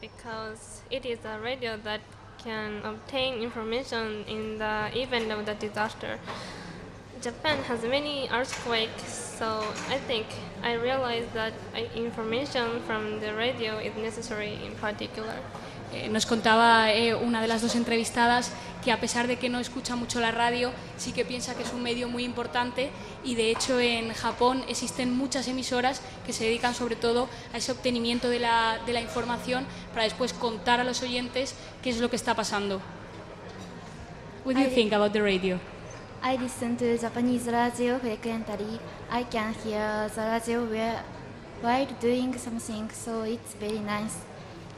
[0.00, 2.00] because it is a radio that
[2.44, 6.18] can obtain information in the event of the disaster.
[7.22, 10.26] Japan has many earthquakes, so I think
[10.62, 11.52] I realized that
[11.94, 15.36] information from the radio is necessary in particular.
[15.92, 18.52] Eh, nos contaba eh, una de las dos entrevistadas
[18.82, 21.72] que a pesar de que no escucha mucho la radio, sí que piensa que es
[21.74, 22.90] un medio muy importante
[23.22, 27.72] y de hecho en Japón existen muchas emisoras que se dedican sobre todo a ese
[27.72, 32.08] obtenimiento de la, de la información para después contar a los oyentes qué es lo
[32.08, 32.80] que está pasando.
[34.44, 35.58] What do you think about the radio?
[36.22, 38.78] I listen to Japanese radio frequently.
[39.10, 40.66] I can hear the radio
[41.62, 44.18] while doing something, so it's very nice.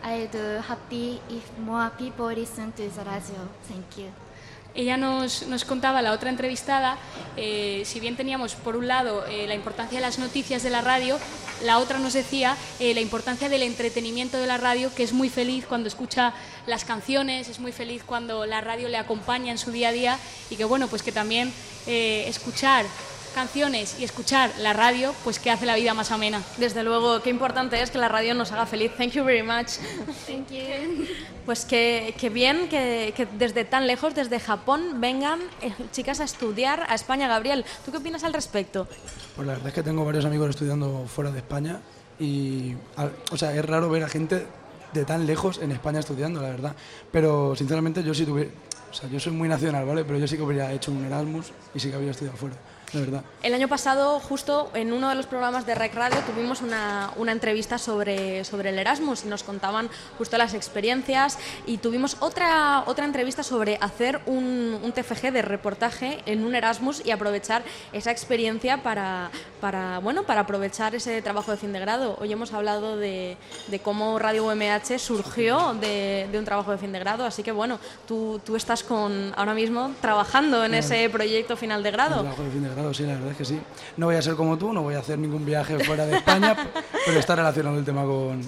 [0.04, 3.48] I'd be happy if more people listen to the radio.
[3.64, 4.21] Thank you.
[4.74, 6.96] Ella nos, nos contaba, la otra entrevistada,
[7.36, 10.80] eh, si bien teníamos por un lado eh, la importancia de las noticias de la
[10.80, 11.18] radio,
[11.62, 15.28] la otra nos decía eh, la importancia del entretenimiento de la radio, que es muy
[15.28, 16.34] feliz cuando escucha
[16.66, 20.18] las canciones, es muy feliz cuando la radio le acompaña en su día a día
[20.50, 21.52] y que bueno, pues que también
[21.86, 22.86] escuchar
[23.32, 26.42] canciones y escuchar la radio, pues que hace la vida más amena.
[26.58, 28.92] Desde luego, qué importante es que la radio nos haga feliz.
[28.96, 29.78] Thank you very much.
[30.26, 31.06] Thank you.
[31.44, 36.24] Pues que, que bien que, que desde tan lejos, desde Japón, vengan eh, chicas a
[36.24, 37.26] estudiar a España.
[37.26, 38.86] Gabriel, ¿tú qué opinas al respecto?
[39.34, 41.80] Pues la verdad es que tengo varios amigos estudiando fuera de España
[42.20, 44.46] y, al- o sea, es raro ver a gente
[44.92, 46.76] de tan lejos en España estudiando, la verdad.
[47.10, 48.50] Pero sinceramente yo sí tuve,
[48.90, 50.04] o sea, yo soy muy nacional, ¿vale?
[50.04, 52.54] Pero yo sí que hubiera hecho un Erasmus y sí que habría estudiado fuera,
[53.00, 53.22] verdad.
[53.42, 57.32] El año pasado, justo en uno de los programas de Rec Radio, tuvimos una, una
[57.32, 63.04] entrevista sobre, sobre el Erasmus y nos contaban justo las experiencias y tuvimos otra, otra
[63.04, 68.82] entrevista sobre hacer un, un TFG de reportaje en un Erasmus y aprovechar esa experiencia
[68.82, 72.16] para, para, bueno, para aprovechar ese trabajo de fin de grado.
[72.20, 73.36] Hoy hemos hablado de,
[73.68, 77.52] de cómo Radio UMH surgió de, de un trabajo de fin de grado, así que
[77.52, 80.76] bueno, tú, tú estás con, ahora mismo trabajando en Bueno.
[80.76, 82.20] ese proyecto final de grado.
[82.20, 83.60] trabajo de fin de grado, sí, la verdad es que sí.
[83.96, 86.56] No voy a ser como tú, no voy a hacer ningún viaje fuera de España,
[87.06, 88.42] pero está relacionado el tema con...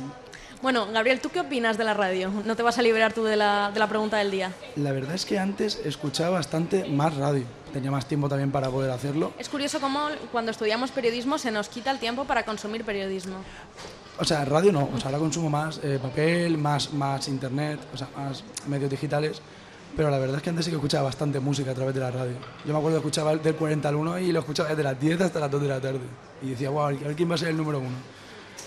[0.62, 2.30] Bueno, Gabriel, ¿tú qué opinas de la radio?
[2.44, 4.50] No te vas a liberar tú de la, de la pregunta del día.
[4.76, 7.44] La verdad es que antes escuchaba bastante más radio.
[7.74, 9.34] Tenía más tiempo también para poder hacerlo.
[9.38, 13.36] Es curioso cómo cuando estudiamos periodismo se nos quita el tiempo para consumir periodismo.
[14.18, 17.98] O sea, radio no, o sea, ahora consumo más eh, papel, más, más internet, o
[17.98, 19.42] sea, más medios digitales,
[19.96, 22.10] pero la verdad es que antes sí que escuchaba bastante música a través de la
[22.10, 22.34] radio.
[22.64, 25.00] Yo me acuerdo que escuchaba el del 40 al 1 y lo escuchaba desde las
[25.00, 26.00] 10 hasta las 2 de la tarde.
[26.42, 27.96] Y decía, wow, a ver quién va a ser el número uno.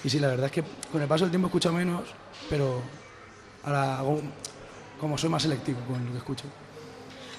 [0.04, 2.04] Y sí, la verdad es que con el paso del tiempo escucho menos,
[2.50, 2.82] pero
[3.64, 4.22] ahora hago,
[5.00, 6.46] como soy más selectivo con lo que escucho.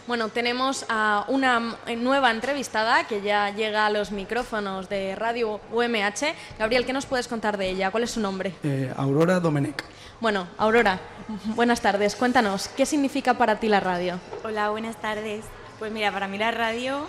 [0.08, 6.34] Bueno, tenemos a una nueva entrevistada que ya llega a los micrófonos de Radio UMH.
[6.58, 7.90] Gabriel, ¿qué nos puedes contar de ella?
[7.90, 8.54] ¿Cuál es su nombre?
[8.62, 9.84] Eh, Aurora Domenech.
[10.18, 10.98] Bueno, Aurora,
[11.54, 12.16] buenas tardes.
[12.16, 14.18] Cuéntanos, ¿qué significa para ti la radio?
[14.44, 15.44] Hola, buenas tardes.
[15.78, 17.06] Pues mira, para mí la radio,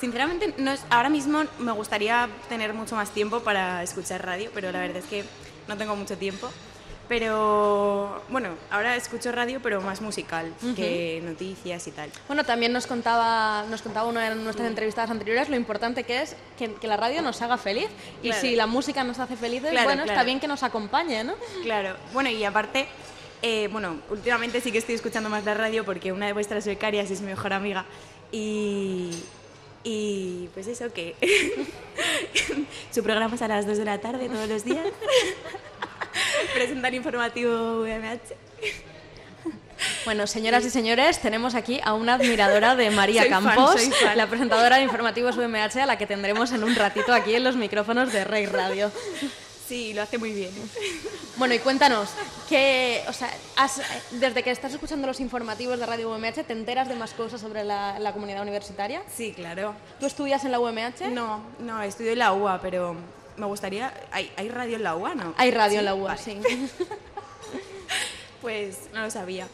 [0.00, 4.72] sinceramente, no es, ahora mismo me gustaría tener mucho más tiempo para escuchar radio, pero
[4.72, 5.26] la verdad es que
[5.68, 6.48] no tengo mucho tiempo.
[7.08, 12.10] Pero bueno, ahora escucho radio, pero más musical que noticias y tal.
[12.28, 16.34] Bueno, también nos contaba, nos contaba una de nuestras entrevistadas anteriores lo importante que es
[16.58, 17.88] que, que la radio nos haga feliz.
[18.22, 18.40] Y Claro.
[18.40, 21.34] si la música nos hace felices, Claro, bueno, está bien que nos acompañe, ¿no?
[21.62, 22.86] Claro, bueno, y aparte,
[23.42, 27.10] eh, bueno, últimamente sí que estoy escuchando más la radio porque una de vuestras becarias
[27.10, 27.84] es mi mejor amiga
[28.32, 29.10] y,
[29.82, 31.14] y pues eso, que
[32.90, 34.86] su programa es a las 2 de la tarde todos los días.
[36.52, 38.34] Presentar informativo VMH.
[40.04, 44.16] Bueno, señoras y señores, tenemos aquí a una admiradora de María Soy Campos, fan.
[44.16, 47.56] la presentadora de informativos UMH, a la que tendremos en un ratito aquí en los
[47.56, 48.90] micrófonos de Rey Radio.
[49.66, 50.50] Sí, lo hace muy bien.
[51.36, 52.10] Bueno, y cuéntanos,
[52.48, 53.80] que, o sea, has-
[54.12, 57.64] desde que estás escuchando los informativos de Radio UMH, ¿te enteras de más cosas sobre
[57.64, 59.02] la, la comunidad universitaria?
[59.14, 59.74] Sí, claro.
[59.98, 61.08] ¿Tú estudias en la UMH?
[61.10, 62.94] No, no, estudio en la UA, pero
[63.36, 63.92] me gustaría...
[64.12, 65.34] ¿Hay, hay radio en la UA, no?
[65.36, 66.20] Hay radio Sí, en la UA, vale.
[66.22, 66.40] sí.
[68.40, 69.48] Pues no lo sabía.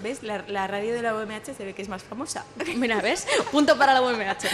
[0.00, 0.24] ¿Ves?
[0.24, 2.44] La, la radio de la UMH se ve que es más famosa.
[2.76, 3.24] Mira, ¿ves?
[3.52, 4.48] Punto para la UMH.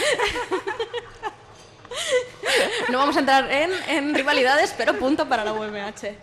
[2.89, 6.15] No vamos a entrar en, en rivalidades, pero punto para la UMH.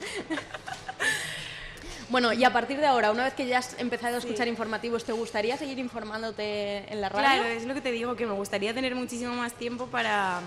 [2.09, 5.05] Bueno, y a partir de ahora, una vez que ya has empezado a escuchar informativos,
[5.05, 7.27] ¿te gustaría seguir informándote en la radio?
[7.43, 10.41] Claro, es lo que te digo, que me gustaría tener muchísimo más tiempo para...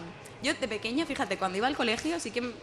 [0.43, 2.53] Yo de pequeña, fíjate, cuando iba al colegio sí que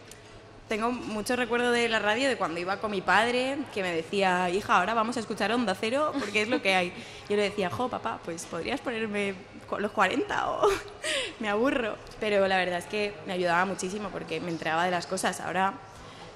[0.67, 4.49] tengo mucho recuerdo de la radio, de cuando iba con mi padre, que me decía,
[4.49, 6.89] hija, ahora vamos a escuchar Onda Cero porque es lo que hay.
[7.29, 9.33] Yo le decía, jo, papá, pues podrías ponerme
[9.79, 10.67] los 40 o
[11.39, 11.95] me aburro.
[12.19, 15.39] Pero la verdad es que me ayudaba muchísimo porque me enteraba de las cosas.
[15.39, 15.73] Ahora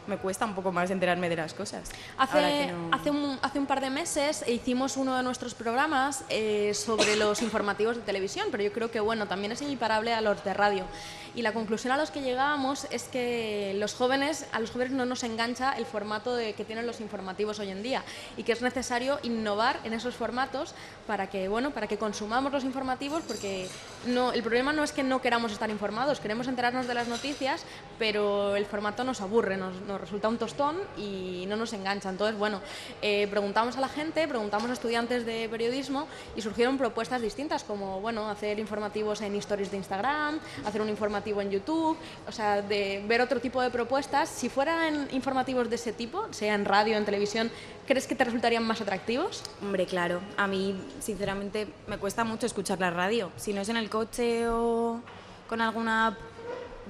[0.08, 1.92] me cuesta un poco más enterarme de las cosas.
[2.18, 6.24] Hace, que no- hace, un, hace un par de meses hicimos uno de nuestros programas
[6.30, 10.22] eh, sobre los informativos de televisión, pero yo creo que bueno, también es equiparable a
[10.22, 10.86] los de radio.
[11.34, 15.06] Y la conclusión a los que llegábamos es que los jóvenes, a los jóvenes no
[15.06, 18.04] nos engancha el formato de, que tienen los informativos hoy en día
[18.36, 20.76] y que es necesario innovar en esos formatos
[21.08, 23.70] para que bueno, para que consumamos los informativos, porque
[24.08, 27.64] no, el problema no es que no queramos estar informados, queremos enterarnos de las noticias,
[27.98, 32.10] pero el formato nos aburre, nos, nos resulta un tostón y no nos engancha.
[32.10, 32.60] Entonces, bueno,
[33.02, 38.02] eh, preguntamos a la gente, preguntamos a estudiantes de periodismo y surgieron propuestas distintas, como,
[38.02, 43.04] bueno, hacer informativos en stories de Instagram, hacer un informativo en YouTube, o sea, de
[43.08, 44.30] ver otro tipo de propuestas.
[44.30, 47.52] Si fueran informativos de ese tipo, sea en radio, en televisión,
[47.88, 49.44] ¿crees que te resultarían más atractivos?
[49.62, 50.20] Hombre, claro.
[50.38, 53.32] A mí, sinceramente, me cuesta mucho escuchar la radio.
[53.38, 55.00] Si no es en el coche o
[55.48, 56.18] con alguna app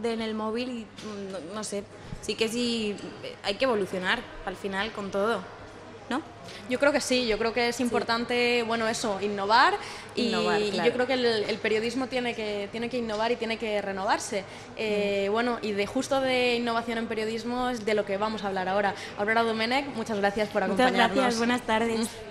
[0.01, 1.83] de en el móvil, mm, no, no sé.
[2.21, 5.41] Sí que sí, eh, hay que evolucionar al final con todo.
[6.69, 9.75] Yo creo que sí, yo creo que es importante, bueno, eso, innovar
[10.15, 10.89] y, Innovar, y claro.
[10.89, 14.43] yo creo que el, el periodismo tiene que, tiene que innovar y tiene que renovarse.
[14.77, 18.47] Eh, Bueno, y de justo de innovación en periodismo es de lo que vamos a
[18.47, 18.93] hablar ahora.
[19.17, 21.15] Aurora Domenech, muchas gracias por Muchas acompañarnos.
[21.15, 22.30] gracias, buenas tardes.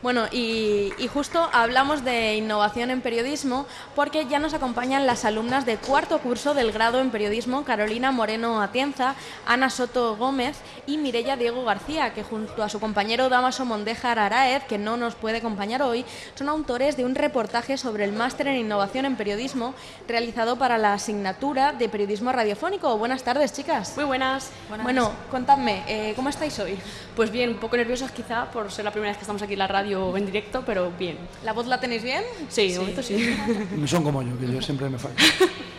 [0.00, 5.66] Bueno, y, y justo hablamos de innovación en periodismo porque ya nos acompañan las alumnas
[5.66, 11.36] de cuarto curso del grado en periodismo Carolina Moreno Atienza, Ana Soto Gómez y Mirella
[11.36, 15.82] Diego García, que junto a su compañero Damaso Mondejar Araez, que no nos puede acompañar
[15.82, 16.04] hoy,
[16.36, 19.74] son autores de un reportaje sobre el máster en innovación en periodismo
[20.06, 22.96] realizado para la asignatura de periodismo radiofónico.
[22.98, 23.94] Buenas tardes, chicas.
[23.96, 24.50] Muy buenas.
[24.84, 26.78] Bueno, contadme, eh, ¿cómo estáis hoy?
[27.16, 29.58] Pues bien, un poco nerviosas quizá por ser la primera vez que estamos aquí en
[29.58, 31.16] la radio en directo, pero bien.
[31.44, 32.22] ¿La voz la tenéis bien?
[32.48, 33.36] Sí, de momento sí.
[33.86, 35.14] Son como yo, que yo siempre me fallo.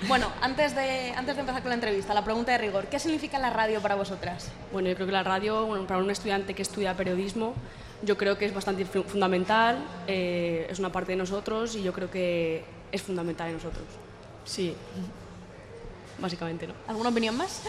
[0.08, 2.88] Bueno, antes de, antes de empezar con la entrevista, la pregunta de rigor.
[2.88, 4.48] ¿Qué significa la radio para vosotras?
[4.72, 7.54] Bueno, yo creo que la radio, bueno, para un estudiante que estudia periodismo,
[8.02, 11.92] yo creo que es bastante fu- fundamental, eh, es una parte de nosotros y yo
[11.92, 13.84] creo que es fundamental en nosotros.
[14.46, 14.74] Sí,
[16.20, 16.74] básicamente, ¿no?
[16.88, 17.62] ¿Alguna opinión más?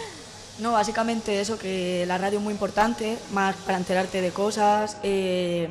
[0.60, 5.68] No, básicamente eso, que la radio es muy importante, más para enterarte de cosas, eh,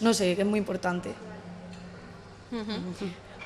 [0.00, 1.12] no sé, que es muy importante.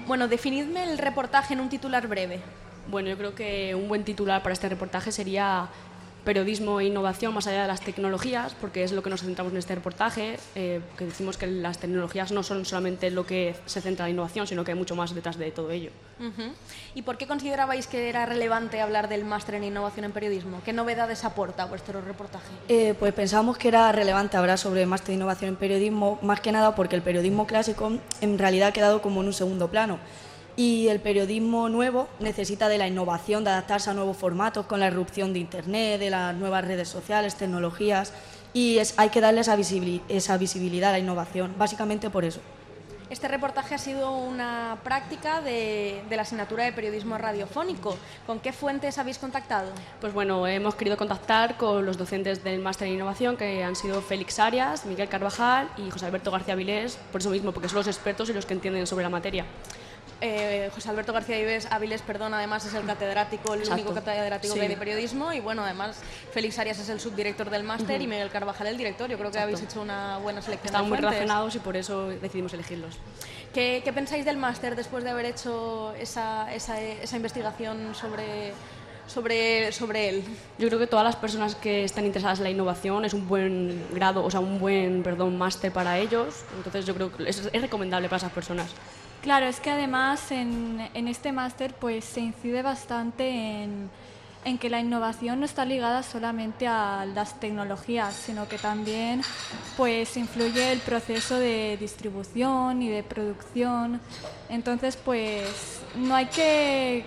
[0.06, 2.40] Bueno, definidme el reportaje en un titular breve.
[2.88, 5.68] Bueno, yo creo que un buen titular para este reportaje sería
[6.30, 9.58] periodismo e innovación más allá de las tecnologías, porque es lo que nos centramos en
[9.58, 14.06] este reportaje, eh, que decimos que las tecnologías no son solamente lo que se centra
[14.06, 15.90] en la innovación, sino que hay mucho más detrás de todo ello.
[16.20, 16.52] Ujú.
[16.94, 20.60] ¿Y por qué considerabais que era relevante hablar del máster en innovación en periodismo?
[20.64, 22.52] ¿Qué novedades aporta vuestro reportaje?
[22.68, 26.52] Eh, pues pensamos que era relevante hablar sobre máster de innovación en periodismo, más que
[26.52, 29.98] nada porque el periodismo clásico en realidad ha quedado como en un segundo plano.
[30.56, 34.88] Y el periodismo nuevo necesita de la innovación, de adaptarse a nuevos formatos con la
[34.88, 38.12] irrupción de Internet, de las nuevas redes sociales, tecnologías,
[38.52, 42.40] y es- hay que darle esa, visibili- esa visibilidad a la innovación, básicamente por eso.
[43.08, 47.96] Este reportaje ha sido una práctica de, de la asignatura de periodismo radiofónico.
[48.24, 49.72] ¿Con qué fuentes habéis contactado?
[50.00, 54.00] Pues bueno, hemos querido contactar con los docentes del máster en innovación, que han sido
[54.00, 57.88] Félix Arias, Miguel Carvajal y José Alberto García Vilés, por eso mismo, porque son los
[57.88, 59.44] expertos y los que entienden sobre la materia.
[60.22, 63.82] Eh, José Alberto García Ives, Áviles, perdón, además es el catedrático, el Exacto.
[63.82, 64.60] único catedrático Sí.
[64.60, 65.98] de periodismo y bueno, además
[66.32, 69.08] Félix Arias es el subdirector del máster y Miguel Carvajal el director.
[69.08, 69.56] Yo creo que Exacto.
[69.56, 72.98] habéis hecho una buena selección de muy relacionados y por eso decidimos elegirlos.
[73.54, 78.52] ¿Qué, qué pensáis del máster después de haber hecho esa, esa, esa investigación sobre,
[79.06, 80.24] sobre, sobre él?
[80.58, 83.86] Yo creo que todas las personas que están interesadas en la innovación es un buen
[83.92, 86.44] grado, o sea, un buen, perdón, máster para ellos.
[86.58, 88.68] Entonces yo creo que es, es recomendable para esas personas.
[89.22, 93.28] Claro, es que además en, este máster pues se incide bastante
[93.62, 93.90] en,
[94.46, 99.20] en que la innovación no está ligada solamente a las tecnologías, sino que también
[99.76, 104.00] pues influye el proceso de distribución y de producción.
[104.48, 107.04] Entonces pues no hay que,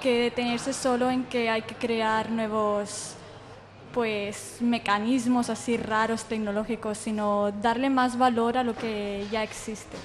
[0.00, 3.14] que detenerse solo en que hay que crear nuevos
[3.92, 9.98] pues mecanismos así raros tecnológicos, sino darle más valor a lo que ya existe.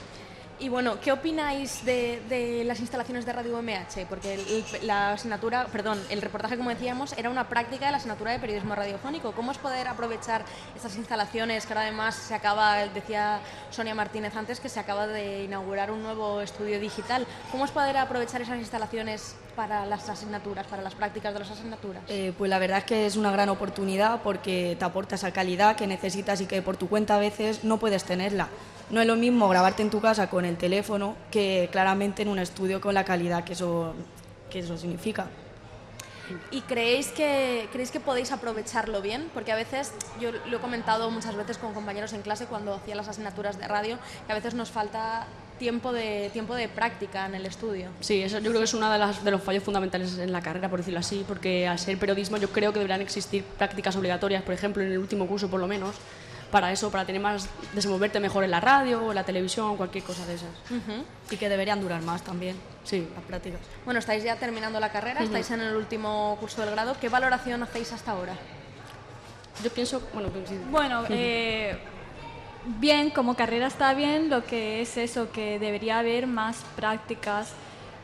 [0.58, 4.06] Y bueno, ¿qué opináis de, de las instalaciones de Radio UMH?
[4.08, 8.32] Porque el- la asignatura, perdón, el reportaje, como decíamos, era una práctica de la asignatura
[8.32, 9.34] de periodismo radiofónico.
[9.34, 14.62] ¿Cómo es poder aprovechar estas instalaciones que ahora además se acaba, decía Sonia Martínez antes,
[14.62, 17.28] que se acaba de inaugurar un nuevo estudio digital?
[17.52, 22.04] ¿Cómo es poder aprovechar esas instalaciones para las asignaturas, para las prácticas de las asignaturas?
[22.08, 25.76] Eh, pues la verdad es que es una gran oportunidad porque te aporta esa calidad
[25.76, 28.50] que necesitas y que por tu cuenta a veces no puedes tenerla.
[28.90, 32.40] No es lo mismo grabarte en tu casa con el teléfono que claramente en un
[32.40, 33.96] estudio con la calidad que eso,
[34.50, 35.28] que eso significa.
[36.52, 39.30] ¿Y creéis que, creéis que podéis aprovecharlo bien?
[39.34, 42.96] Porque a veces, yo lo he comentado muchas veces con compañeros en clase cuando hacía
[42.96, 45.28] las asignaturas de radio, que a veces nos falta
[45.58, 47.90] tiempo de, tiempo de práctica en el estudio.
[48.02, 50.42] Sí, eso yo creo que es uno de, las- de los fallos fundamentales en la
[50.42, 54.44] carrera, por decirlo así, porque al ser periodismo yo creo que deberían existir prácticas obligatorias,
[54.44, 55.96] por ejemplo, en el último curso por lo menos,
[56.52, 60.04] para eso, para tener más, desenvolverte mejor en la radio o en la televisión, cualquier
[60.04, 60.50] cosa de esas.
[61.32, 62.56] Y que deberían durar más también.
[62.84, 63.08] Sí.
[63.16, 63.60] Las prácticas.
[63.84, 65.26] Bueno, estáis ya terminando la carrera, Ujú.
[65.26, 66.96] estáis en el último curso del grado.
[67.02, 68.36] ¿Qué valoración hacéis hasta ahora?
[69.64, 70.60] Yo pienso, bueno, pues sí.
[70.70, 71.78] Bueno, eh,
[72.66, 77.54] bien, como carrera está bien, lo que es eso, que debería haber más prácticas,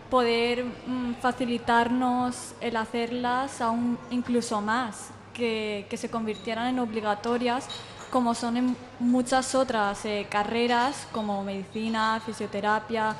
[0.09, 7.67] poder mm, facilitarnos el hacerlas aún incluso más, que, que se convirtieran en obligatorias,
[8.11, 13.15] como son en muchas otras eh, carreras, como medicina, fisioterapia,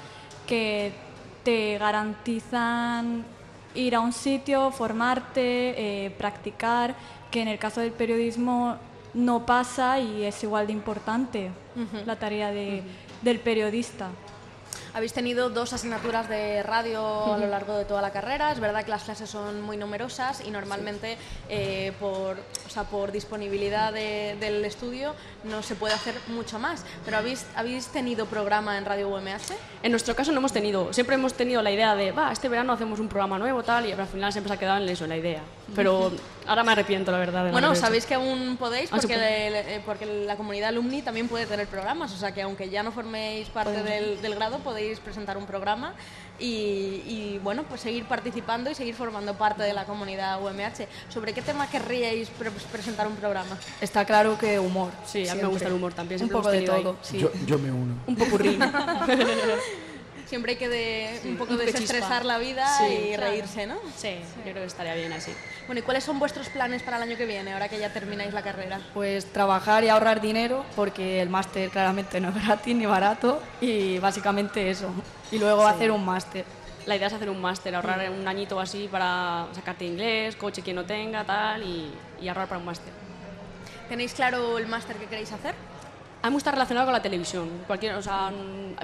[0.45, 0.93] que
[1.43, 3.23] te garantizan
[3.73, 6.93] ir a un sitio, formarte, eh, practicar,
[7.31, 8.77] que en el caso del periodismo
[9.13, 11.51] no pasa y es igual de importante
[12.05, 12.83] la tarea de-
[13.21, 14.07] del periodista.
[14.93, 18.51] Habéis tenido dos asignaturas de radio a lo largo de toda la carrera.
[18.51, 23.13] Es verdad que las clases son muy numerosas y normalmente eh, por, o sea, por
[23.13, 26.83] disponibilidad de- del estudio no se puede hacer mucho más.
[27.05, 29.53] Pero ¿habéis, ¿habéis tenido programa en Radio UMH?
[29.81, 32.73] En nuestro caso no hemos tenido, siempre hemos tenido la idea de, va, este verano
[32.73, 35.09] hacemos un programa nuevo tal, y al final siempre se ha quedado en eso, en
[35.11, 35.41] la idea.
[35.75, 36.11] Pero
[36.47, 37.45] ahora me arrepiento, la verdad.
[37.45, 38.09] de Bueno, sabéis hecho.
[38.09, 42.33] que aún podéis, porque, eh, porque la comunidad alumni también puede tener programas, o sea
[42.33, 45.93] que aunque ya no forméis parte del, del grado, podéis presentar un programa
[46.39, 50.87] y, y, bueno, pues seguir participando y seguir formando parte de la comunidad UMH.
[51.09, 53.57] ¿Sobre qué tema querríais pre- presentar un programa?
[53.79, 54.91] Está claro que humor.
[55.05, 56.97] Sí, a mí me gusta el humor también, Un poco de todo.
[57.03, 57.19] sí.
[57.19, 57.93] Yo, yo me uno.
[58.07, 58.57] Un popurrí.
[60.31, 63.31] Siempre hay que de, Sí, un poco desestresar la vida Sí, y claro.
[63.31, 63.75] reírse, ¿no?
[63.97, 65.33] Sí, yo creo que estaría bien así.
[65.67, 68.33] Bueno, ¿y cuáles son vuestros planes para el año que viene, ahora que ya termináis
[68.33, 68.79] la carrera?
[68.93, 73.99] Pues trabajar y ahorrar dinero, porque el máster claramente no es gratis ni barato, y
[73.99, 74.89] básicamente eso.
[75.31, 75.73] Y luego Sí.
[75.75, 76.45] hacer un máster.
[76.85, 78.21] La idea es hacer un máster, ahorrar Mm.
[78.21, 82.59] un añito así para sacarte inglés, coche quien no tenga, tal, y, y ahorrar para
[82.59, 82.93] un máster.
[83.89, 85.55] ¿Tenéis claro el máster que queréis hacer?
[86.21, 87.49] A mí me gusta relacionado con la televisión.
[87.67, 88.31] Cualquier, o sea,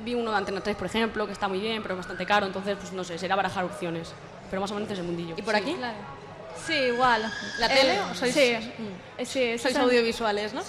[0.02, 2.48] vi uno de Antena 3, por ejemplo, que está muy bien, pero es bastante caro,
[2.48, 4.12] entonces, pues no sé, será barajar opciones.
[4.50, 5.36] Pero más o menos es el mundillo.
[5.38, 5.74] ¿Y por aquí?
[5.76, 5.98] Claro.
[6.66, 7.22] Sí, igual.
[7.60, 9.20] ¿La Eh, tele o sois- Sí, Mm.
[9.20, 10.62] Eh, sí, Sois es- audiovisuales, ¿no?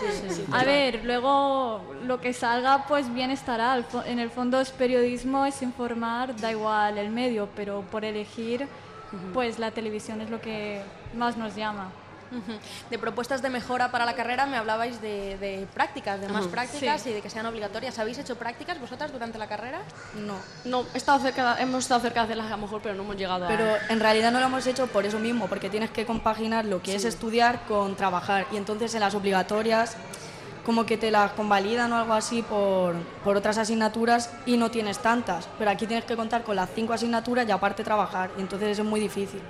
[0.53, 3.83] A ver, luego lo que salga, pues bien estará.
[4.05, 8.69] En el fondo es periodismo, es informar, da igual el medio, pero por elegir,
[9.33, 10.83] pues la televisión es lo que
[11.17, 11.91] más nos llama.
[12.91, 17.03] De propuestas de mejora para la carrera me hablabais de, de prácticas, de más prácticas
[17.03, 17.11] Sí.
[17.11, 17.99] y de que sean obligatorias.
[17.99, 19.81] ¿Habéis hecho prácticas vosotras durante la carrera?
[20.15, 20.35] No.
[20.65, 23.17] No, he estado cerca, hemos estado cerca de hacerlas a lo mejor, pero no hemos
[23.17, 23.49] llegado a...
[23.49, 26.83] Pero en realidad no lo hemos hecho por eso mismo, porque tienes que compaginar lo
[26.83, 28.47] que es estudiar con trabajar.
[28.53, 29.97] Y entonces en las obligatorias
[30.67, 34.99] como que te las convalidan o algo así por, por otras asignaturas y no tienes
[34.99, 35.49] tantas.
[35.59, 38.31] Pero aquí tienes que contar con las cinco asignaturas y aparte trabajar.
[38.37, 39.41] Y entonces eso es muy difícil.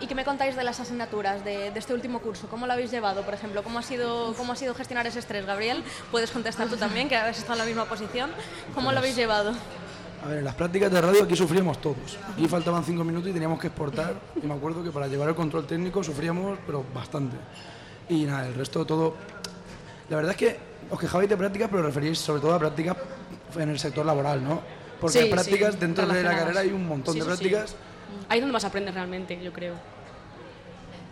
[0.00, 2.46] ¿Y, y qué me contáis de las asignaturas de, de este último curso?
[2.48, 3.62] ¿Cómo lo habéis llevado, por ejemplo?
[3.62, 5.82] ¿Cómo ha, sido, ¿Cómo ha sido gestionar ese estrés, Gabriel?
[6.10, 8.30] Puedes contestar tú también, que habéis estado en la misma posición.
[8.74, 9.52] ¿Cómo lo habéis llevado?
[10.24, 12.18] A ver, en las prácticas de radio aquí sufríamos todos.
[12.32, 14.14] Aquí faltaban cinco minutos y teníamos que exportar.
[14.42, 17.36] Y me acuerdo que para llevar el control técnico sufríamos, pero bastante.
[18.08, 19.14] Y nada, el resto todo.
[20.08, 20.58] La verdad es que
[20.90, 22.96] os quejabais de prácticas, pero referís sobre todo a prácticas
[23.56, 24.60] en el sector laboral, ¿no?
[25.00, 27.74] Porque Sí, prácticas sí, dentro de la carrera hay un montón Sí, de prácticas.
[28.28, 29.74] Ahí es donde más aprendes realmente, yo creo.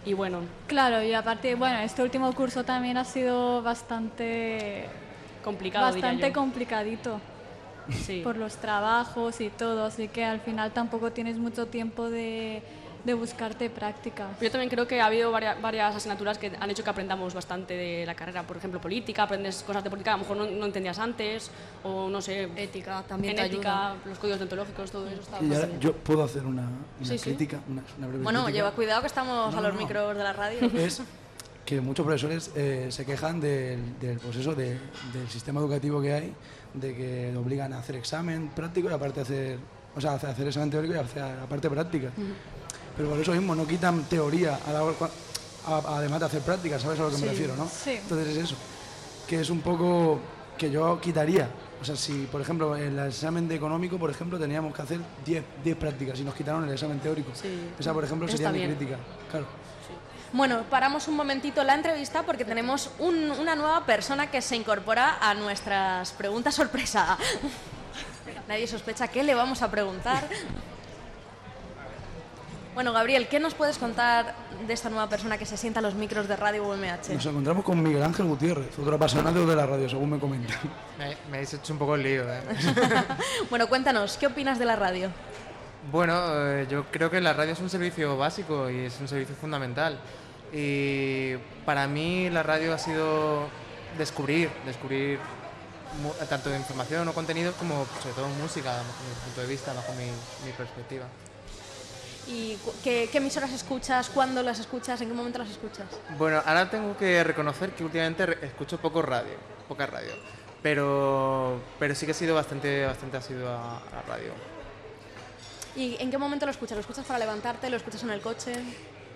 [0.05, 4.87] Y bueno, Claro, y aparte, bueno, este último curso también ha sido bastante
[5.45, 7.21] complicado, bastante complicadito
[7.91, 8.21] Sí.
[8.23, 12.63] por los trabajos y todo, así que al final tampoco tienes mucho tiempo de,
[13.05, 14.29] de buscarte prácticas.
[14.41, 17.75] Yo también creo que ha habido varias, varias asignaturas que han hecho que aprendamos bastante
[17.75, 18.43] de la carrera.
[18.43, 21.51] Por ejemplo, política, aprendes cosas de política que a lo mejor no, no entendías antes,
[21.85, 22.49] o no sé.
[22.57, 24.03] Ética también En te ética, ayuda.
[24.07, 27.25] los códigos deontológicos, todo eso está Y ahora yo puedo hacer una, una Sí, sí.
[27.31, 28.57] crítica, una, una breve Bueno, crítica.
[28.59, 29.81] lleva cuidado que estamos No, a los no.
[29.81, 30.59] micros de la radio.
[30.77, 31.01] es
[31.65, 34.79] que muchos profesores eh, se quejan del, del, pues eso, de-
[35.13, 36.35] del sistema educativo que hay,
[36.75, 39.59] de que le obligan a hacer examen práctico y aparte hacer,
[39.95, 42.11] o sea, hacer, examen teórico y hacer aparte práctica.
[42.99, 45.11] Pero por eso mismo no quitan teoría a la hora- cua-
[45.67, 47.67] a- además de hacer práctica, ¿sabes a lo que me Sí, refiero, no?
[47.69, 47.93] sí.
[47.93, 48.57] Entonces es eso,
[49.27, 50.21] que es un poco
[50.59, 51.49] que yo quitaría.
[51.81, 54.99] O sea, si por ejemplo en el examen de económico, por ejemplo, teníamos que hacer
[55.25, 57.31] 10 10 prácticas y nos quitaron el examen teórico.
[57.35, 57.71] Sí.
[57.79, 58.97] Esa, por ejemplo, sería mi crítica.
[59.31, 59.47] Claro.
[60.33, 65.19] Bueno, paramos un momentito la entrevista porque tenemos un- una nueva persona que se incorpora
[65.21, 67.17] a nuestras preguntas sorpresa.
[68.49, 70.29] Nadie sospecha qué le vamos a preguntar.
[72.79, 75.95] Bueno, Gabriel, ¿qué nos puedes contar de esta nueva persona que se sienta a los
[75.95, 77.13] micros de Radio UMH?
[77.13, 80.57] Nos encontramos con Miguel Ángel Gutiérrez, otro apasionado de la radio, según me comentan.
[80.97, 82.41] Me, me habéis hecho un poco el lío, ¿eh?
[83.51, 85.11] Bueno, cuéntanos, ¿qué opinas de la radio?
[85.91, 86.15] Bueno,
[86.47, 89.99] eh, yo creo que la radio es un servicio básico y es un servicio fundamental.
[90.53, 91.35] Y
[91.67, 93.49] para mí la radio ha sido
[93.99, 95.19] descubrir, descubrir
[96.29, 100.05] tanto información o contenidos como sobre todo música, bajo mi punto de vista, bajo mi,
[100.47, 101.07] mi perspectiva.
[102.29, 104.11] ¿Y qué, qué emisoras escuchas?
[104.11, 105.01] ¿Cuándo las escuchas?
[105.01, 105.87] ¿En qué momento las escuchas?
[106.19, 109.33] Bueno, ahora tengo que reconocer que últimamente escucho poco radio,
[109.67, 110.13] poca radio,
[110.63, 114.33] pero, pero sí que he sido bastante, bastante asiduo a, a la radio.
[115.75, 116.77] ¿Y en qué momento lo escuchas?
[116.77, 117.71] ¿Lo escuchas para levantarte?
[117.71, 118.53] ¿Lo escuchas en el coche?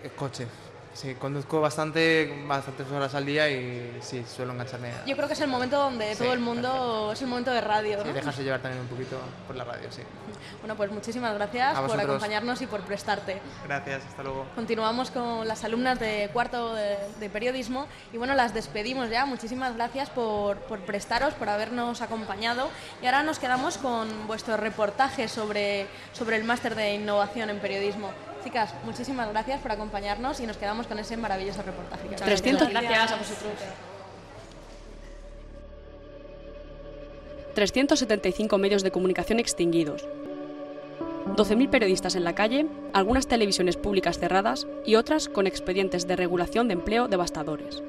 [0.02, 0.46] El coche,
[0.93, 5.34] sí, conduzco bastante, bastantes horas al día y sí, suelo engancharme a Yo creo que
[5.34, 8.12] es el momento donde Sí, todo el mundo es el momento de radio, sí, ¿no?
[8.12, 10.03] dejarse llevar también un poquito por la radio, sí.
[10.61, 13.40] Bueno, pues muchísimas gracias por acompañarnos y por prestarte.
[13.64, 14.47] Gracias, hasta luego.
[14.55, 19.26] Continuamos con las alumnas de cuarto de, de periodismo y bueno, las despedimos ya.
[19.26, 22.70] Muchísimas gracias por, por prestaros, por habernos acompañado
[23.03, 28.11] y ahora nos quedamos con vuestro reportaje sobre, sobre el máster de innovación en periodismo.
[28.45, 32.09] Chicas, muchísimas gracias por acompañarnos y nos quedamos con ese maravilloso reportaje.
[32.09, 32.80] que habéis 300 hecho.
[32.80, 33.53] gracias a vosotros.
[37.55, 40.07] 375 medios de comunicación extinguidos.
[41.36, 46.68] 12.000 periodistas en la calle, algunas televisiones públicas cerradas y otras con expedientes de regulación
[46.68, 47.82] de empleo devastadores.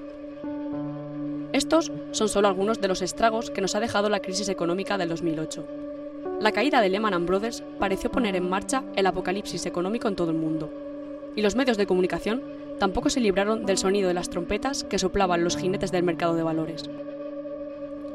[1.51, 5.09] Estos son solo algunos de los estragos que nos ha dejado la crisis económica del
[5.09, 5.92] 2008.
[6.43, 10.35] La caída de Lehman Brothers pareció poner en marcha el apocalipsis económico en todo el
[10.35, 10.69] mundo.
[11.37, 12.43] Y los medios de comunicación
[12.81, 16.43] tampoco se libraron del sonido de las trompetas que soplaban los jinetes del mercado de
[16.43, 16.89] valores.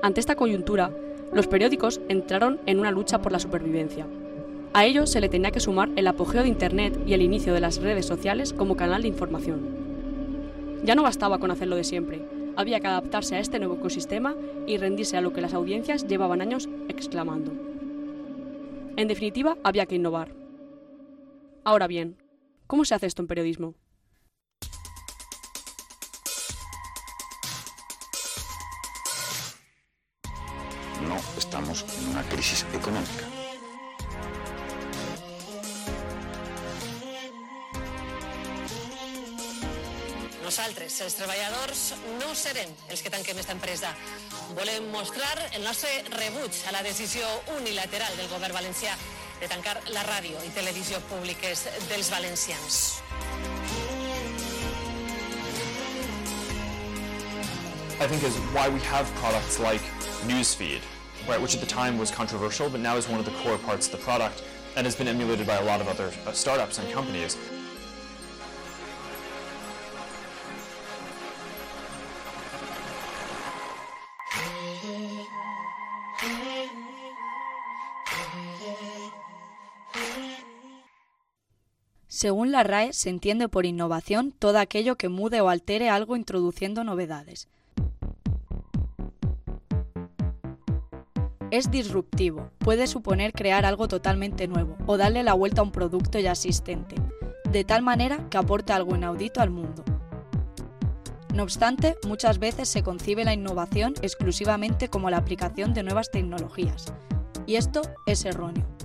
[0.03, 0.91] Ante esta coyuntura,
[1.33, 4.07] los periódicos entraron en una lucha por la supervivencia.
[4.75, 7.61] A ello se le tenía que sumar el apogeo de Internet y el inicio de
[7.61, 9.61] las redes sociales como canal de información.
[10.85, 12.21] Ya no bastaba con hacerlo de siempre,
[12.57, 14.35] había que adaptarse a este nuevo ecosistema
[14.67, 17.78] y rendirse a lo que las audiencias llevaban años exclamando.
[18.99, 20.35] En definitiva, había que innovar.
[21.63, 22.21] Ahora bien,
[22.67, 23.77] ¿cómo se hace esto en periodismo?
[31.07, 33.28] No estamos en una crisis económica.
[40.89, 41.81] Els treballadors,
[42.17, 43.91] no serem els que tanquem esta empresa.
[44.57, 47.29] Volem mostrar el nostre rebuig a la decisió
[47.59, 48.95] unilateral del govern valencià
[49.39, 53.03] de tancar la ràdio i televisió públiques dels valencians.
[58.01, 59.85] I think is why we have products like
[60.25, 60.81] Newsfeed,
[61.29, 63.87] right, which at the time was controversial, but now is one of the core parts
[63.87, 64.43] of the product
[64.75, 67.37] and has been emulated by a lot of other uh, startups and companies.
[82.19, 86.83] Según la RAE, se entiende por innovación todo aquello que mude o altere algo introduciendo
[86.83, 87.47] novedades.
[91.53, 96.19] Es disruptivo, puede suponer crear algo totalmente nuevo o darle la vuelta a un producto
[96.19, 96.97] ya existente,
[97.53, 99.85] de tal manera que aporte algo inaudito al mundo.
[101.33, 106.93] No obstante, muchas veces se concibe la innovación exclusivamente como la aplicación de nuevas tecnologías,
[107.47, 108.78] y esto es erróneo.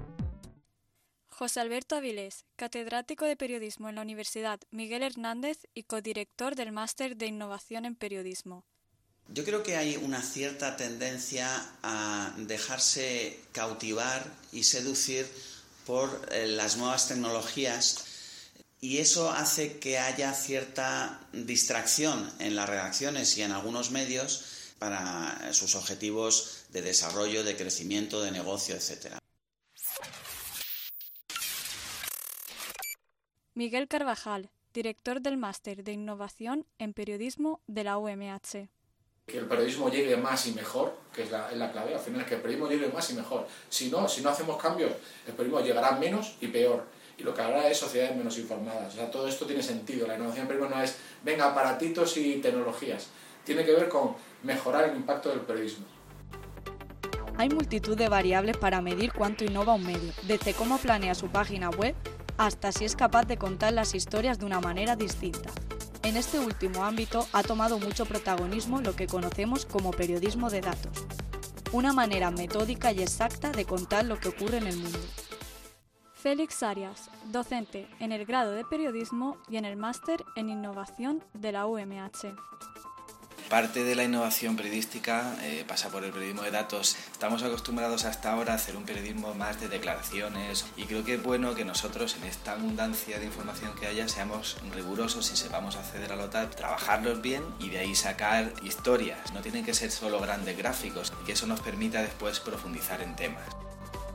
[1.34, 7.18] José Alberto Avilés, catedrático de periodismo en la Universidad Miguel Hernández y codirector del Máster
[7.18, 8.64] de Innovación en Periodismo.
[9.30, 11.50] Yo creo que hay una cierta tendencia
[11.82, 15.28] a dejarse cautivar y seducir
[15.86, 18.06] por eh, las nuevas tecnologías
[18.80, 24.44] y eso hace que haya cierta distracción en las redacciones y en algunos medios
[24.78, 29.23] para sus objetivos de desarrollo, de crecimiento, de negocio, etc.
[33.56, 38.68] Miguel Carvajal, director del Máster de Innovación en Periodismo de la UMH.
[39.28, 42.26] que el periodismo llegue más y mejor, que es la, es la clave, al final
[42.26, 43.48] que el periodismo llegue más y mejor.
[43.70, 44.92] Si no, si no hacemos cambios,
[45.28, 46.88] el periodismo llegará menos y peor.
[47.16, 48.96] Y lo que habrá es sociedades menos informadas.
[48.96, 50.08] O sea, todo esto tiene sentido.
[50.08, 53.10] La innovación en periodismo no es, venga, aparatitos y tecnologías.
[53.46, 55.86] Tiene que ver con mejorar el impacto del periodismo.
[57.38, 61.70] Hay multitud de variables para medir cuánto innova un medio, desde cómo planea su página
[61.70, 61.96] web
[62.38, 65.50] hasta si es capaz de contar las historias de una manera distinta.
[66.04, 71.06] En este último ámbito ha tomado mucho protagonismo lo que conocemos como periodismo de datos,
[71.72, 75.00] una manera metódica y exacta de contar lo que ocurre en el mundo.
[76.14, 81.52] Félix Arias, docente en el grado de Periodismo y en el Máster en Innovación de
[81.52, 82.34] la UMH.
[83.54, 86.98] Parte de la innovación periodística eh, pasa por el periodismo de datos.
[87.12, 91.22] Estamos acostumbrados hasta ahora a hacer un periodismo más de declaraciones y creo que es
[91.22, 96.12] bueno que nosotros en esta abundancia de información que haya seamos rigurosos y sepamos acceder
[96.12, 99.32] a los datos, trabajarlos bien y de ahí sacar historias.
[99.36, 103.16] No tienen que ser solo grandes gráficos y que eso nos permita después profundizar en
[103.16, 103.63] temas.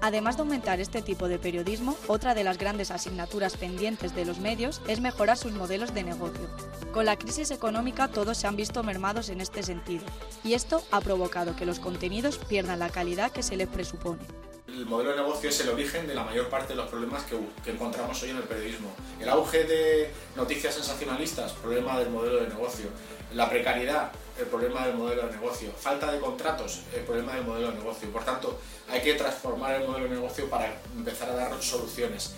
[0.01, 4.38] Además de aumentar este tipo de periodismo, otra de las grandes asignaturas pendientes de los
[4.38, 6.49] medios es mejorar sus modelos de negocio.
[6.92, 10.05] Con la crisis económica todos se han visto mermados en este sentido,
[10.44, 14.22] y esto ha provocado que los contenidos pierdan la calidad que se les presupone.
[14.69, 17.71] El modelo de negocio es el origen de la mayor parte de los problemas que,
[17.71, 18.91] encontramos hoy en el periodismo.
[19.19, 22.87] El auge de noticias sensacionalistas, problema del modelo de negocio.
[23.33, 25.73] La precariedad, el problema del modelo de negocio.
[25.73, 28.11] Falta de contratos, el problema del modelo de negocio.
[28.12, 28.59] Por tanto,
[28.91, 32.35] hay que transformar el modelo de negocio para empezar a dar soluciones.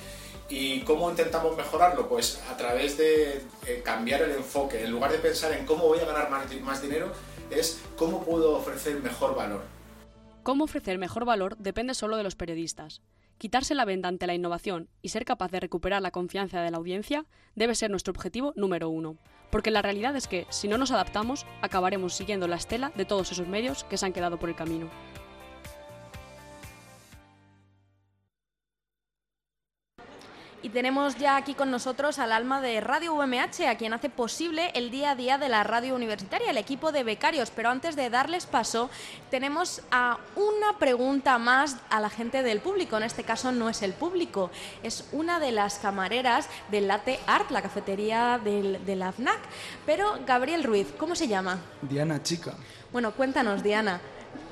[0.49, 2.09] ¿Y cómo intentamos mejorarlo?
[2.09, 4.85] Pues a través de eh, cambiar el enfoque.
[4.85, 7.12] En lugar de pensar en cómo voy a ganar más dinero,
[7.51, 9.80] es cómo puedo ofrecer mejor valor.
[10.43, 13.03] Cómo ofrecer mejor valor depende solo de los periodistas.
[13.36, 16.78] Quitarse la venda ante la innovación y ser capaz de recuperar la confianza de la
[16.78, 19.18] audiencia debe ser nuestro objetivo número uno,
[19.51, 23.32] porque la realidad es que, si no nos adaptamos, acabaremos siguiendo la estela de todos
[23.32, 24.88] esos medios que se han quedado por el camino.
[30.62, 34.70] Y tenemos ya aquí con nosotros al alma de Radio UMH, a quien hace posible
[34.74, 37.50] el día a día de la radio universitaria, el equipo de becarios.
[37.50, 38.90] Pero antes de darles paso,
[39.30, 42.98] tenemos a una pregunta más a la gente del público.
[42.98, 44.50] En este caso no es el público,
[44.82, 49.40] es una de las camareras del Latte Art, la cafetería del, de la FNAC.
[49.86, 51.58] Pero Gabriel Ruiz, ¿cómo se llama?
[51.80, 52.52] Diana Chica.
[52.92, 53.98] Bueno, cuéntanos, Diana,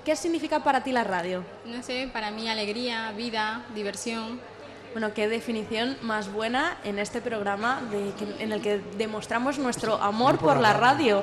[0.06, 1.44] ¿qué significa para ti la radio?
[1.66, 4.40] No sé, para mí alegría, vida, diversión.
[4.92, 9.94] Bueno, qué definición más buena en este programa de que- en el que demostramos nuestro
[9.96, 11.22] amor por la radio.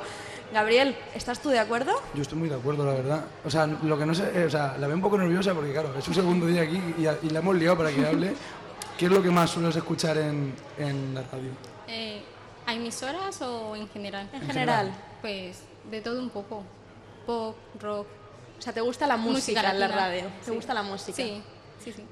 [0.54, 1.92] Gabriel, ¿estás tú de acuerdo?
[2.14, 3.26] Yo estoy muy de acuerdo, la verdad.
[3.44, 5.94] O sea, lo que no sé, o sea, la veo un poco nerviosa porque, claro,
[5.98, 8.34] es su segundo día aquí y, y la hemos liado para que hable.
[8.98, 11.50] ¿Qué es lo que más sueles escuchar en, en la radio?
[11.88, 12.22] Eh,
[12.68, 14.30] ¿A emisoras o en general?
[14.32, 14.92] En general.
[15.22, 16.64] Pues de todo un poco.
[17.26, 18.08] Pop, rock.
[18.58, 20.24] O sea, ¿te gusta la música, en la radio?
[20.40, 20.56] ¿Te Sí.
[20.56, 21.16] gusta la música?
[21.18, 21.44] Sí,
[21.84, 22.04] sí, sí.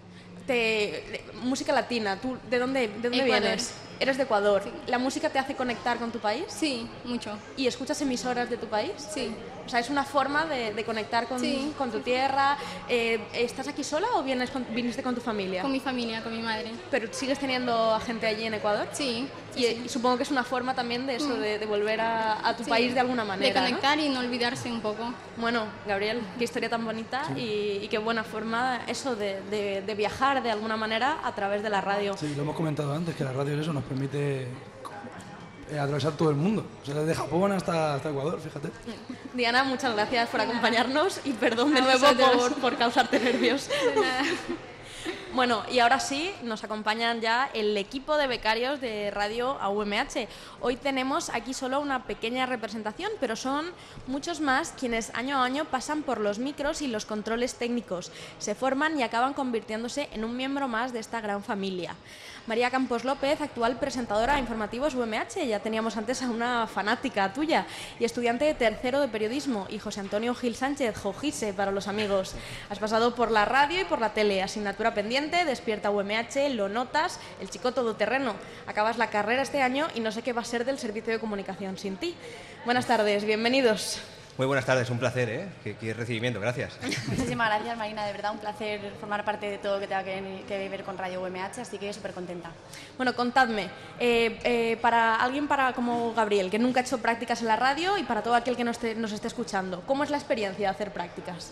[0.48, 3.42] Te, música latina, ¿tú de dónde, de dónde Ecuador.
[3.42, 3.74] vienes?
[4.00, 4.62] Eres de Ecuador.
[4.88, 6.44] ¿La música te hace conectar con tu país?
[6.48, 7.38] Sí, mucho.
[7.58, 8.92] ¿Y escuchas emisoras de tu país?
[9.14, 9.34] Sí.
[9.66, 11.74] O sea, es una forma de, de conectar con, Sí.
[11.78, 12.58] con tu tierra.
[12.90, 15.62] Eh, ¿Estás aquí sola o vienes con- viniste con tu familia?
[15.62, 16.72] Con mi familia, con mi madre.
[16.92, 18.88] ¿Pero sigues teniendo a gente allí en Ecuador?
[18.92, 19.26] Sí.
[19.56, 21.40] Y, y supongo que es una forma también de eso, Mm.
[21.40, 22.70] de, de volver a, a tu Sí.
[22.70, 23.54] país de alguna manera.
[23.54, 23.66] De ¿no?
[23.68, 25.14] conectar y no olvidarse un poco.
[25.38, 29.96] Bueno, Gabriel, qué historia tan bonita y, y qué buena forma eso de, de- de
[29.96, 32.18] viajar de alguna manera a través de la radio.
[32.18, 34.48] Sí, lo hemos comentado antes, que la radio eso nos permite
[35.70, 36.66] eh, atravesar todo el mundo.
[36.82, 38.70] O sea, desde Japón hasta, hasta Ecuador, fíjate.
[39.34, 43.70] Diana, muchas gracias por acompañarnos y perdón de nuevo por, por causarte nervios.
[45.34, 50.28] Bueno, y ahora sí, nos acompañan ya el equipo de becarios de Radio AUMH.
[50.62, 53.66] Hoy tenemos aquí solo una pequeña representación, pero son
[54.06, 58.54] muchos más quienes año a año pasan por los micros y los controles técnicos, se
[58.54, 61.96] forman y acaban convirtiéndose en un miembro más de esta gran familia.
[62.46, 67.66] María Campos López, actual presentadora de informativos UMH, ya teníamos antes a una fanática tuya,
[68.00, 72.36] y estudiante de tercero de periodismo, y José Antonio Gil Sánchez, Jojise para los amigos.
[72.70, 77.18] Has pasado por la radio y por la tele, asignatura pendiente, despierta UMH, lo notas,
[77.40, 78.36] el chico todoterreno.
[78.68, 81.20] Acabas la carrera este año y no sé qué va a ser del servicio de
[81.20, 82.14] comunicación sin ti.
[82.66, 84.02] Buenas tardes, bienvenidos.
[84.36, 85.48] Muy buenas tardes, un placer, ¿eh?
[85.64, 86.80] Qué, qué recibimiento, gracias.
[87.08, 88.04] Muchísimas gracias, Marina.
[88.04, 90.98] De verdad, un placer formar parte de todo lo que tenga que, que ver con
[90.98, 92.52] Radio UMH, así que súper contenta.
[92.98, 93.70] Bueno, contadme,
[94.00, 97.96] eh, eh, para alguien para como Gabriel, que nunca ha hecho prácticas en la radio,
[98.00, 100.74] y para todo aquel que nos esté, nos esté escuchando, ¿cómo es la experiencia de
[100.74, 101.52] hacer prácticas?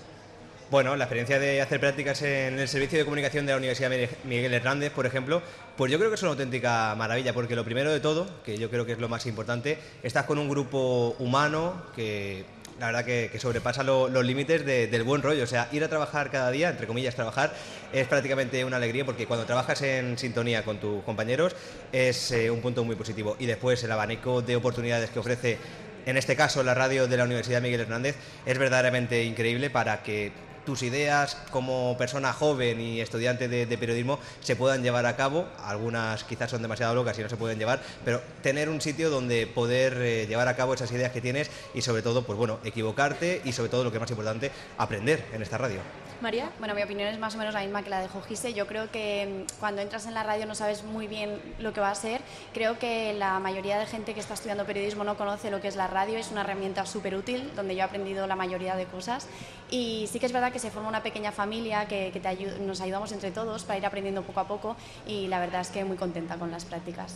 [0.72, 3.92] Bueno, la experiencia de hacer prácticas en el servicio de comunicación de la Universidad
[4.24, 5.44] Miguel Hernández, por ejemplo,
[5.78, 8.72] pues yo creo que es una auténtica maravilla, porque lo primero de todo, que yo
[8.72, 12.46] creo que es lo más importante, estás con un grupo humano que
[12.82, 15.44] la verdad que, sobrepasa lo- los límites de- del buen rollo.
[15.44, 17.54] O sea, ir a trabajar cada día, entre comillas, trabajar,
[17.94, 21.56] es prácticamente una alegría porque cuando trabajas en sintonía con tus compañeros
[21.92, 23.36] es eh, un punto muy positivo.
[23.38, 25.60] Y después el abanico de oportunidades que ofrece,
[26.08, 28.16] en este caso la radio de la Universidad Miguel Hernández,
[28.48, 30.32] es verdaderamente increíble para que
[30.66, 35.48] tus ideas como persona joven y estudiante de, periodismo se puedan llevar a cabo.
[35.64, 39.48] Algunas quizás son demasiado locas y no se pueden llevar, pero tener un sitio donde
[39.48, 43.42] poder eh, llevar a cabo esas ideas que tienes y sobre todo, pues bueno, equivocarte
[43.44, 45.80] y sobre todo lo que es más importante, aprender en esta radio.
[46.22, 46.50] María.
[46.60, 48.54] Bueno, mi opinión es más o menos la misma que la de Jogise.
[48.54, 51.82] Yo creo que mm, cuando entras en la radio no sabes muy bien lo que
[51.82, 52.22] va a ser.
[52.54, 55.76] Creo que la mayoría de gente que está estudiando periodismo no conoce lo que es
[55.76, 56.18] la radio.
[56.18, 59.28] Es una herramienta súper útil donde yo he aprendido la mayoría de cosas.
[59.70, 62.58] Y sí que es verdad que se forma una pequeña familia que, que te ayu-
[62.60, 64.76] nos ayudamos entre todos para ir aprendiendo poco a poco.
[65.08, 67.16] Y la verdad es que muy contenta con las prácticas.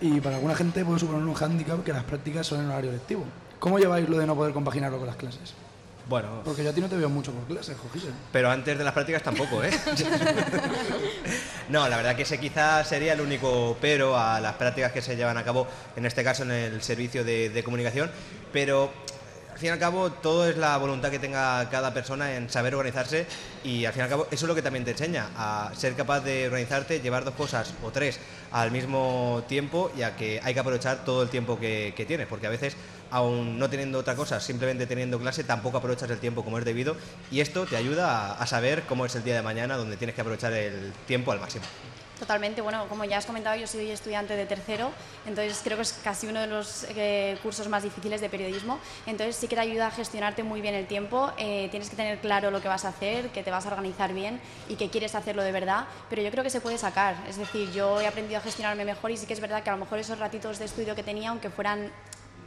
[0.00, 3.24] Y para alguna gente puede suponer un hándicap que las prácticas son en horario lectivo.
[3.58, 5.54] ¿Cómo lleváis lo de no poder compaginarlo con las clases?
[6.08, 8.08] Bueno, Porque yo a ti no te veo mucho por clases, Jojise.
[8.30, 9.70] pero antes de las prácticas tampoco, ¿eh?
[11.68, 15.16] No, la verdad que ese quizás sería el único pero a las prácticas que se
[15.16, 18.08] llevan a cabo, en este caso en el servicio de, de comunicación,
[18.52, 18.92] pero
[19.56, 22.74] al fin y al cabo todo es la voluntad que tenga cada persona en saber
[22.74, 23.26] organizarse
[23.64, 25.94] y al fin y al cabo eso es lo que también te enseña, a ser
[25.94, 28.20] capaz de organizarte, llevar dos cosas o tres
[28.52, 32.48] al mismo tiempo y a que hay que aprovechar todo el tiempo que, tienes, porque
[32.48, 32.76] a veces
[33.10, 36.94] aún no teniendo otra cosa, simplemente teniendo clase, tampoco aprovechas el tiempo como es debido
[37.30, 40.20] y esto te ayuda a saber cómo es el día de mañana donde tienes que
[40.20, 41.64] aprovechar el tiempo al máximo.
[42.18, 44.90] Totalmente, bueno, como ya has comentado, yo soy estudiante de tercero,
[45.26, 49.36] entonces creo que es casi uno de los eh, cursos más difíciles de periodismo, entonces
[49.36, 52.50] sí que te ayuda a gestionarte muy bien el tiempo, eh, tienes que tener claro
[52.50, 55.42] lo que vas a hacer, que te vas a organizar bien y que quieres hacerlo
[55.42, 58.42] de verdad, pero yo creo que se puede sacar, es decir, yo he aprendido a
[58.42, 60.94] gestionarme mejor y sí que es verdad que a lo mejor esos ratitos de estudio
[60.94, 61.92] que tenía, aunque fueran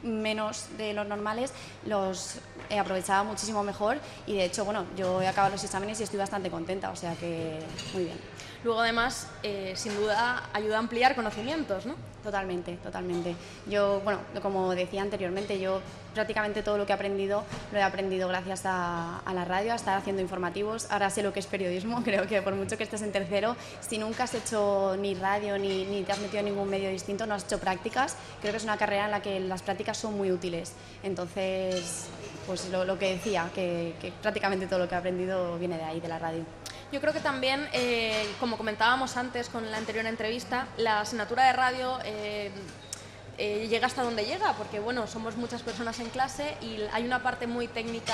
[0.02, 1.54] menos de los normales,
[1.86, 2.38] los
[2.72, 6.18] he aprovechado muchísimo mejor y de hecho, bueno, yo he acabado los exámenes y estoy
[6.18, 7.60] bastante contenta, o sea que
[7.94, 8.18] muy bien.
[8.64, 11.96] Luego, además, eh, sin duda, ayuda a ampliar conocimientos, ¿no?
[12.24, 13.36] Totalmente, totalmente.
[13.68, 15.82] Yo, bueno, como decía anteriormente, yo
[16.14, 19.98] prácticamente todo lo que he aprendido lo he aprendido gracias a, la radio, a estar
[19.98, 20.92] haciendo informativos.
[20.92, 22.04] Ahora sé lo que es periodismo.
[22.04, 25.86] Creo que por mucho que estés en tercero, si nunca has hecho ni radio ni,
[25.86, 28.64] ni te has metido en ningún medio distinto, no has hecho prácticas, creo que es
[28.64, 30.74] una carrera en la que las prácticas son muy útiles.
[31.04, 32.08] Entonces,
[32.46, 36.08] pues lo, que decía, que prácticamente todo lo que he aprendido viene de ahí, de
[36.10, 36.44] la radio.
[36.92, 41.54] Yo creo que también, eh, como comentábamos antes con la anterior entrevista, la asignatura de
[41.54, 42.52] radio eh,
[43.40, 47.24] eh, llega hasta donde llega, porque bueno, somos muchas personas en clase y hay una
[47.24, 48.14] parte muy técnica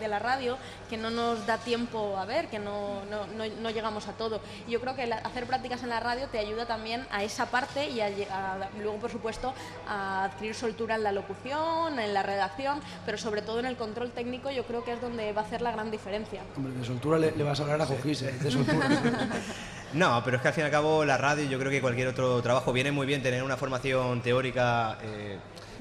[0.00, 0.58] de la radio
[0.90, 4.40] que no nos da tiempo a ver, que no, no, no- no llegamos a todo.
[4.66, 7.46] Y yo creo que la- hacer prácticas en la radio te ayuda también a esa
[7.46, 8.10] parte y a,
[8.82, 9.54] luego, por supuesto,
[9.88, 14.10] a adquirir soltura en la locución, en la redacción, pero sobre todo en el control
[14.10, 16.42] técnico, yo creo que es donde va a hacer la gran diferencia.
[16.56, 18.88] Hombre, de soltura le, le vas a hablar a Jojise, de soltura.
[19.94, 22.08] No, pero es que al fin y al cabo la radio, yo creo que cualquier
[22.08, 25.38] otro trabajo viene muy bien tener una formación teórica eh,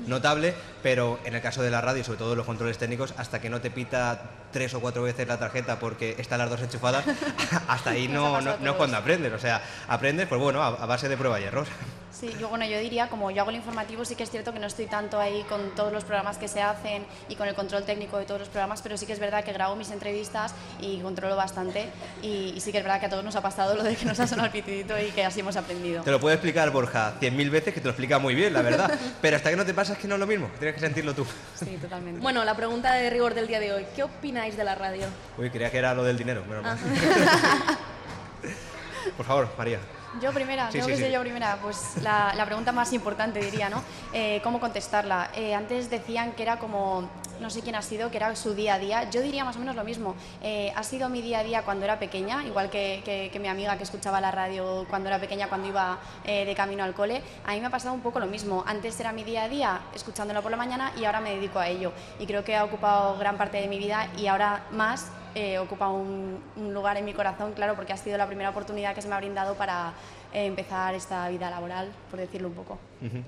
[0.07, 0.53] notable,
[0.84, 3.59] pero en el caso de la radio, sobre todo los controles técnicos, hasta que no
[3.59, 7.05] te pita tres o cuatro veces la tarjeta porque están las dos enchufadas,
[7.68, 9.34] hasta ahí no, no, no es cuando aprendes.
[9.34, 11.66] O sea, aprendes, pues bueno, a, a base de prueba y error.
[12.14, 14.59] Sí, yo, bueno, yo diría, como yo hago el informativo, sí que es cierto que
[14.59, 17.86] no estoy tanto ahí con todos los programas que se hacen y con el control
[17.86, 20.99] técnico de todos los programas, pero sí que es verdad que grabo mis entrevistas y
[20.99, 21.89] controlo bastante
[22.22, 24.05] y, y sí que es verdad que a todos nos ha pasado lo de que
[24.05, 26.03] nos ha sonado el pitidito y que así hemos aprendido.
[26.03, 28.61] Te lo puede explicar Borja cien mil veces, que te lo explica muy bien, la
[28.61, 28.91] verdad.
[29.22, 31.16] Pero hasta que no te pasa es que no es lo mismo, tienes que sentirlo
[31.16, 31.26] tú.
[31.55, 32.22] Sí, totalmente.
[32.22, 35.07] Bueno, la pregunta de rigor del día de hoy, ¿qué opináis de la radio?
[35.38, 36.78] Uy, creía que era lo del dinero, menos mal.
[39.18, 39.80] Por favor, María.
[40.22, 41.14] Yo primera, Sí, tengo sí, que ser sí.
[41.14, 41.57] yo primera.
[41.61, 43.82] Pues la, la pregunta más importante diría, ¿no?
[44.14, 45.32] Eh, ¿Cómo contestarla?
[45.36, 47.09] Eh, antes decían que era como,
[47.39, 49.09] no sé quién ha sido, que era su día a día.
[49.09, 50.16] Yo diría más o menos lo mismo.
[50.41, 53.47] Eh, ha sido mi día a día cuando era pequeña, igual que, que- que mi
[53.47, 57.22] amiga que escuchaba la radio cuando era pequeña, cuando iba eh, de camino al cole.
[57.45, 58.64] A mí me ha pasado un poco lo mismo.
[58.68, 61.68] Antes era mi día a día escuchándola por la mañana y ahora me dedico a
[61.68, 61.91] ello.
[62.20, 65.88] Y creo que ha ocupado gran parte de mi vida y ahora más eh, ocupa
[65.88, 69.07] un, un lugar en mi corazón, claro, porque ha sido la primera oportunidad que se
[69.07, 69.93] me ha brindado para
[70.34, 72.79] empezar esta vida laboral, por decirlo un poco.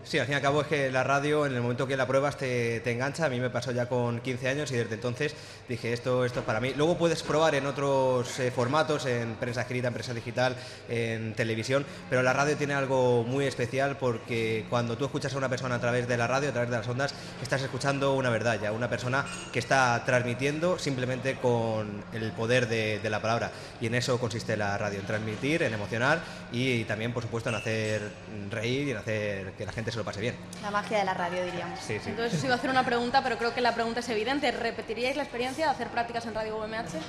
[0.06, 2.08] Sí, al fin y al cabo es que la radio, en el momento que la
[2.08, 3.26] pruebas, te, te engancha.
[3.26, 5.36] A mí me pasó ya con 15 años y desde entonces
[5.68, 6.74] dije, esto, esto es para mí.
[6.78, 10.56] Luego puedes probar en otros eh, formatos, en prensa escrita, en prensa digital,
[10.88, 15.50] en televisión, pero la radio tiene algo muy especial porque cuando tú escuchas a una
[15.50, 18.58] persona a través de la radio, a través de las ondas, estás escuchando una verdad
[18.62, 23.52] ya, una persona que está transmitiendo simplemente con el poder de, de la palabra.
[23.82, 26.22] Y en eso consiste la radio, en transmitir, en emocionar
[26.54, 28.12] y también, por supuesto, en hacer
[28.50, 30.36] reír y en hacer que la gente se lo pase bien.
[30.62, 31.80] La magia de la radio, diríamos.
[31.80, 32.10] Sí, sí.
[32.10, 34.52] Entonces os iba a hacer una pregunta, pero creo que la pregunta es evidente.
[34.52, 37.00] ¿Repetiríais la experiencia de hacer prácticas en Radio UMH?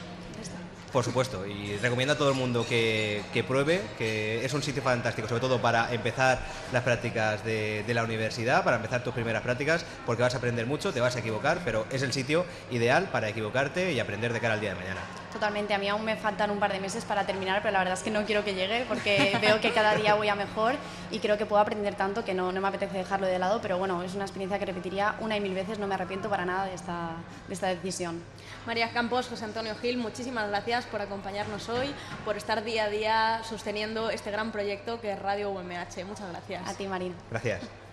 [0.96, 4.82] Por supuesto, y recomiendo a todo el mundo que, que pruebe, que es un sitio
[4.82, 6.38] fantástico, sobre todo para empezar
[6.72, 10.64] las prácticas de, de la universidad, para empezar tus primeras prácticas, porque vas a aprender
[10.64, 14.40] mucho, te vas a equivocar, pero es el sitio ideal para equivocarte y aprender de
[14.40, 15.02] cara al día de mañana.
[15.30, 17.98] Totalmente, a mí aún me faltan un par de meses para terminar, pero la verdad
[17.98, 20.76] es que no quiero que llegue porque veo que cada día voy a mejor
[21.10, 23.76] y creo que puedo aprender tanto que no, no me apetece dejarlo de lado, pero
[23.76, 26.64] bueno, es una experiencia que repetiría una y mil veces, no me arrepiento para nada
[26.64, 27.16] de esta,
[27.48, 28.22] de esta decisión.
[28.66, 31.94] María Campos, José Antonio Gil, muchísimas gracias por acompañarnos hoy,
[32.24, 36.04] por estar día a día sosteniendo este gran proyecto que es Radio UMH.
[36.04, 36.68] Muchas gracias.
[36.68, 37.14] A ti, Marina.
[37.30, 37.85] Gracias.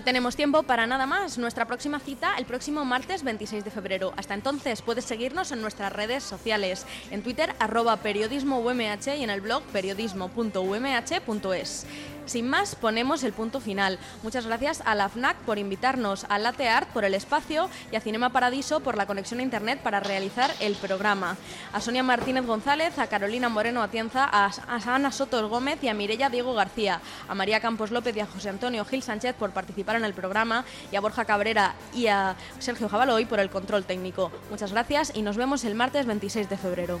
[0.00, 1.36] No tenemos tiempo para nada más.
[1.36, 4.14] Nuestra próxima cita el próximo martes 26 de febrero.
[4.16, 6.86] Hasta entonces puedes seguirnos en nuestras redes sociales.
[7.10, 11.86] En Twitter arroba periodismo UMH y en el blog periodismo.umh.es.
[12.30, 13.98] Sin más, ponemos el punto final.
[14.22, 18.00] Muchas gracias a la FNAC por invitarnos, a Latte Art por el espacio y a
[18.00, 21.36] Cinema Paradiso por la conexión a Internet para realizar el programa.
[21.72, 26.30] A Sonia Martínez González, a Carolina Moreno Atienza, a, Ana Sotos Gómez y a Mirella
[26.30, 30.04] Diego García, a María Campos López y a José Antonio Gil Sánchez por participar en
[30.04, 34.30] el programa y a Borja Cabrera y a Sergio Jabaloy por el control técnico.
[34.50, 37.00] Muchas gracias y nos vemos el martes 26 de febrero.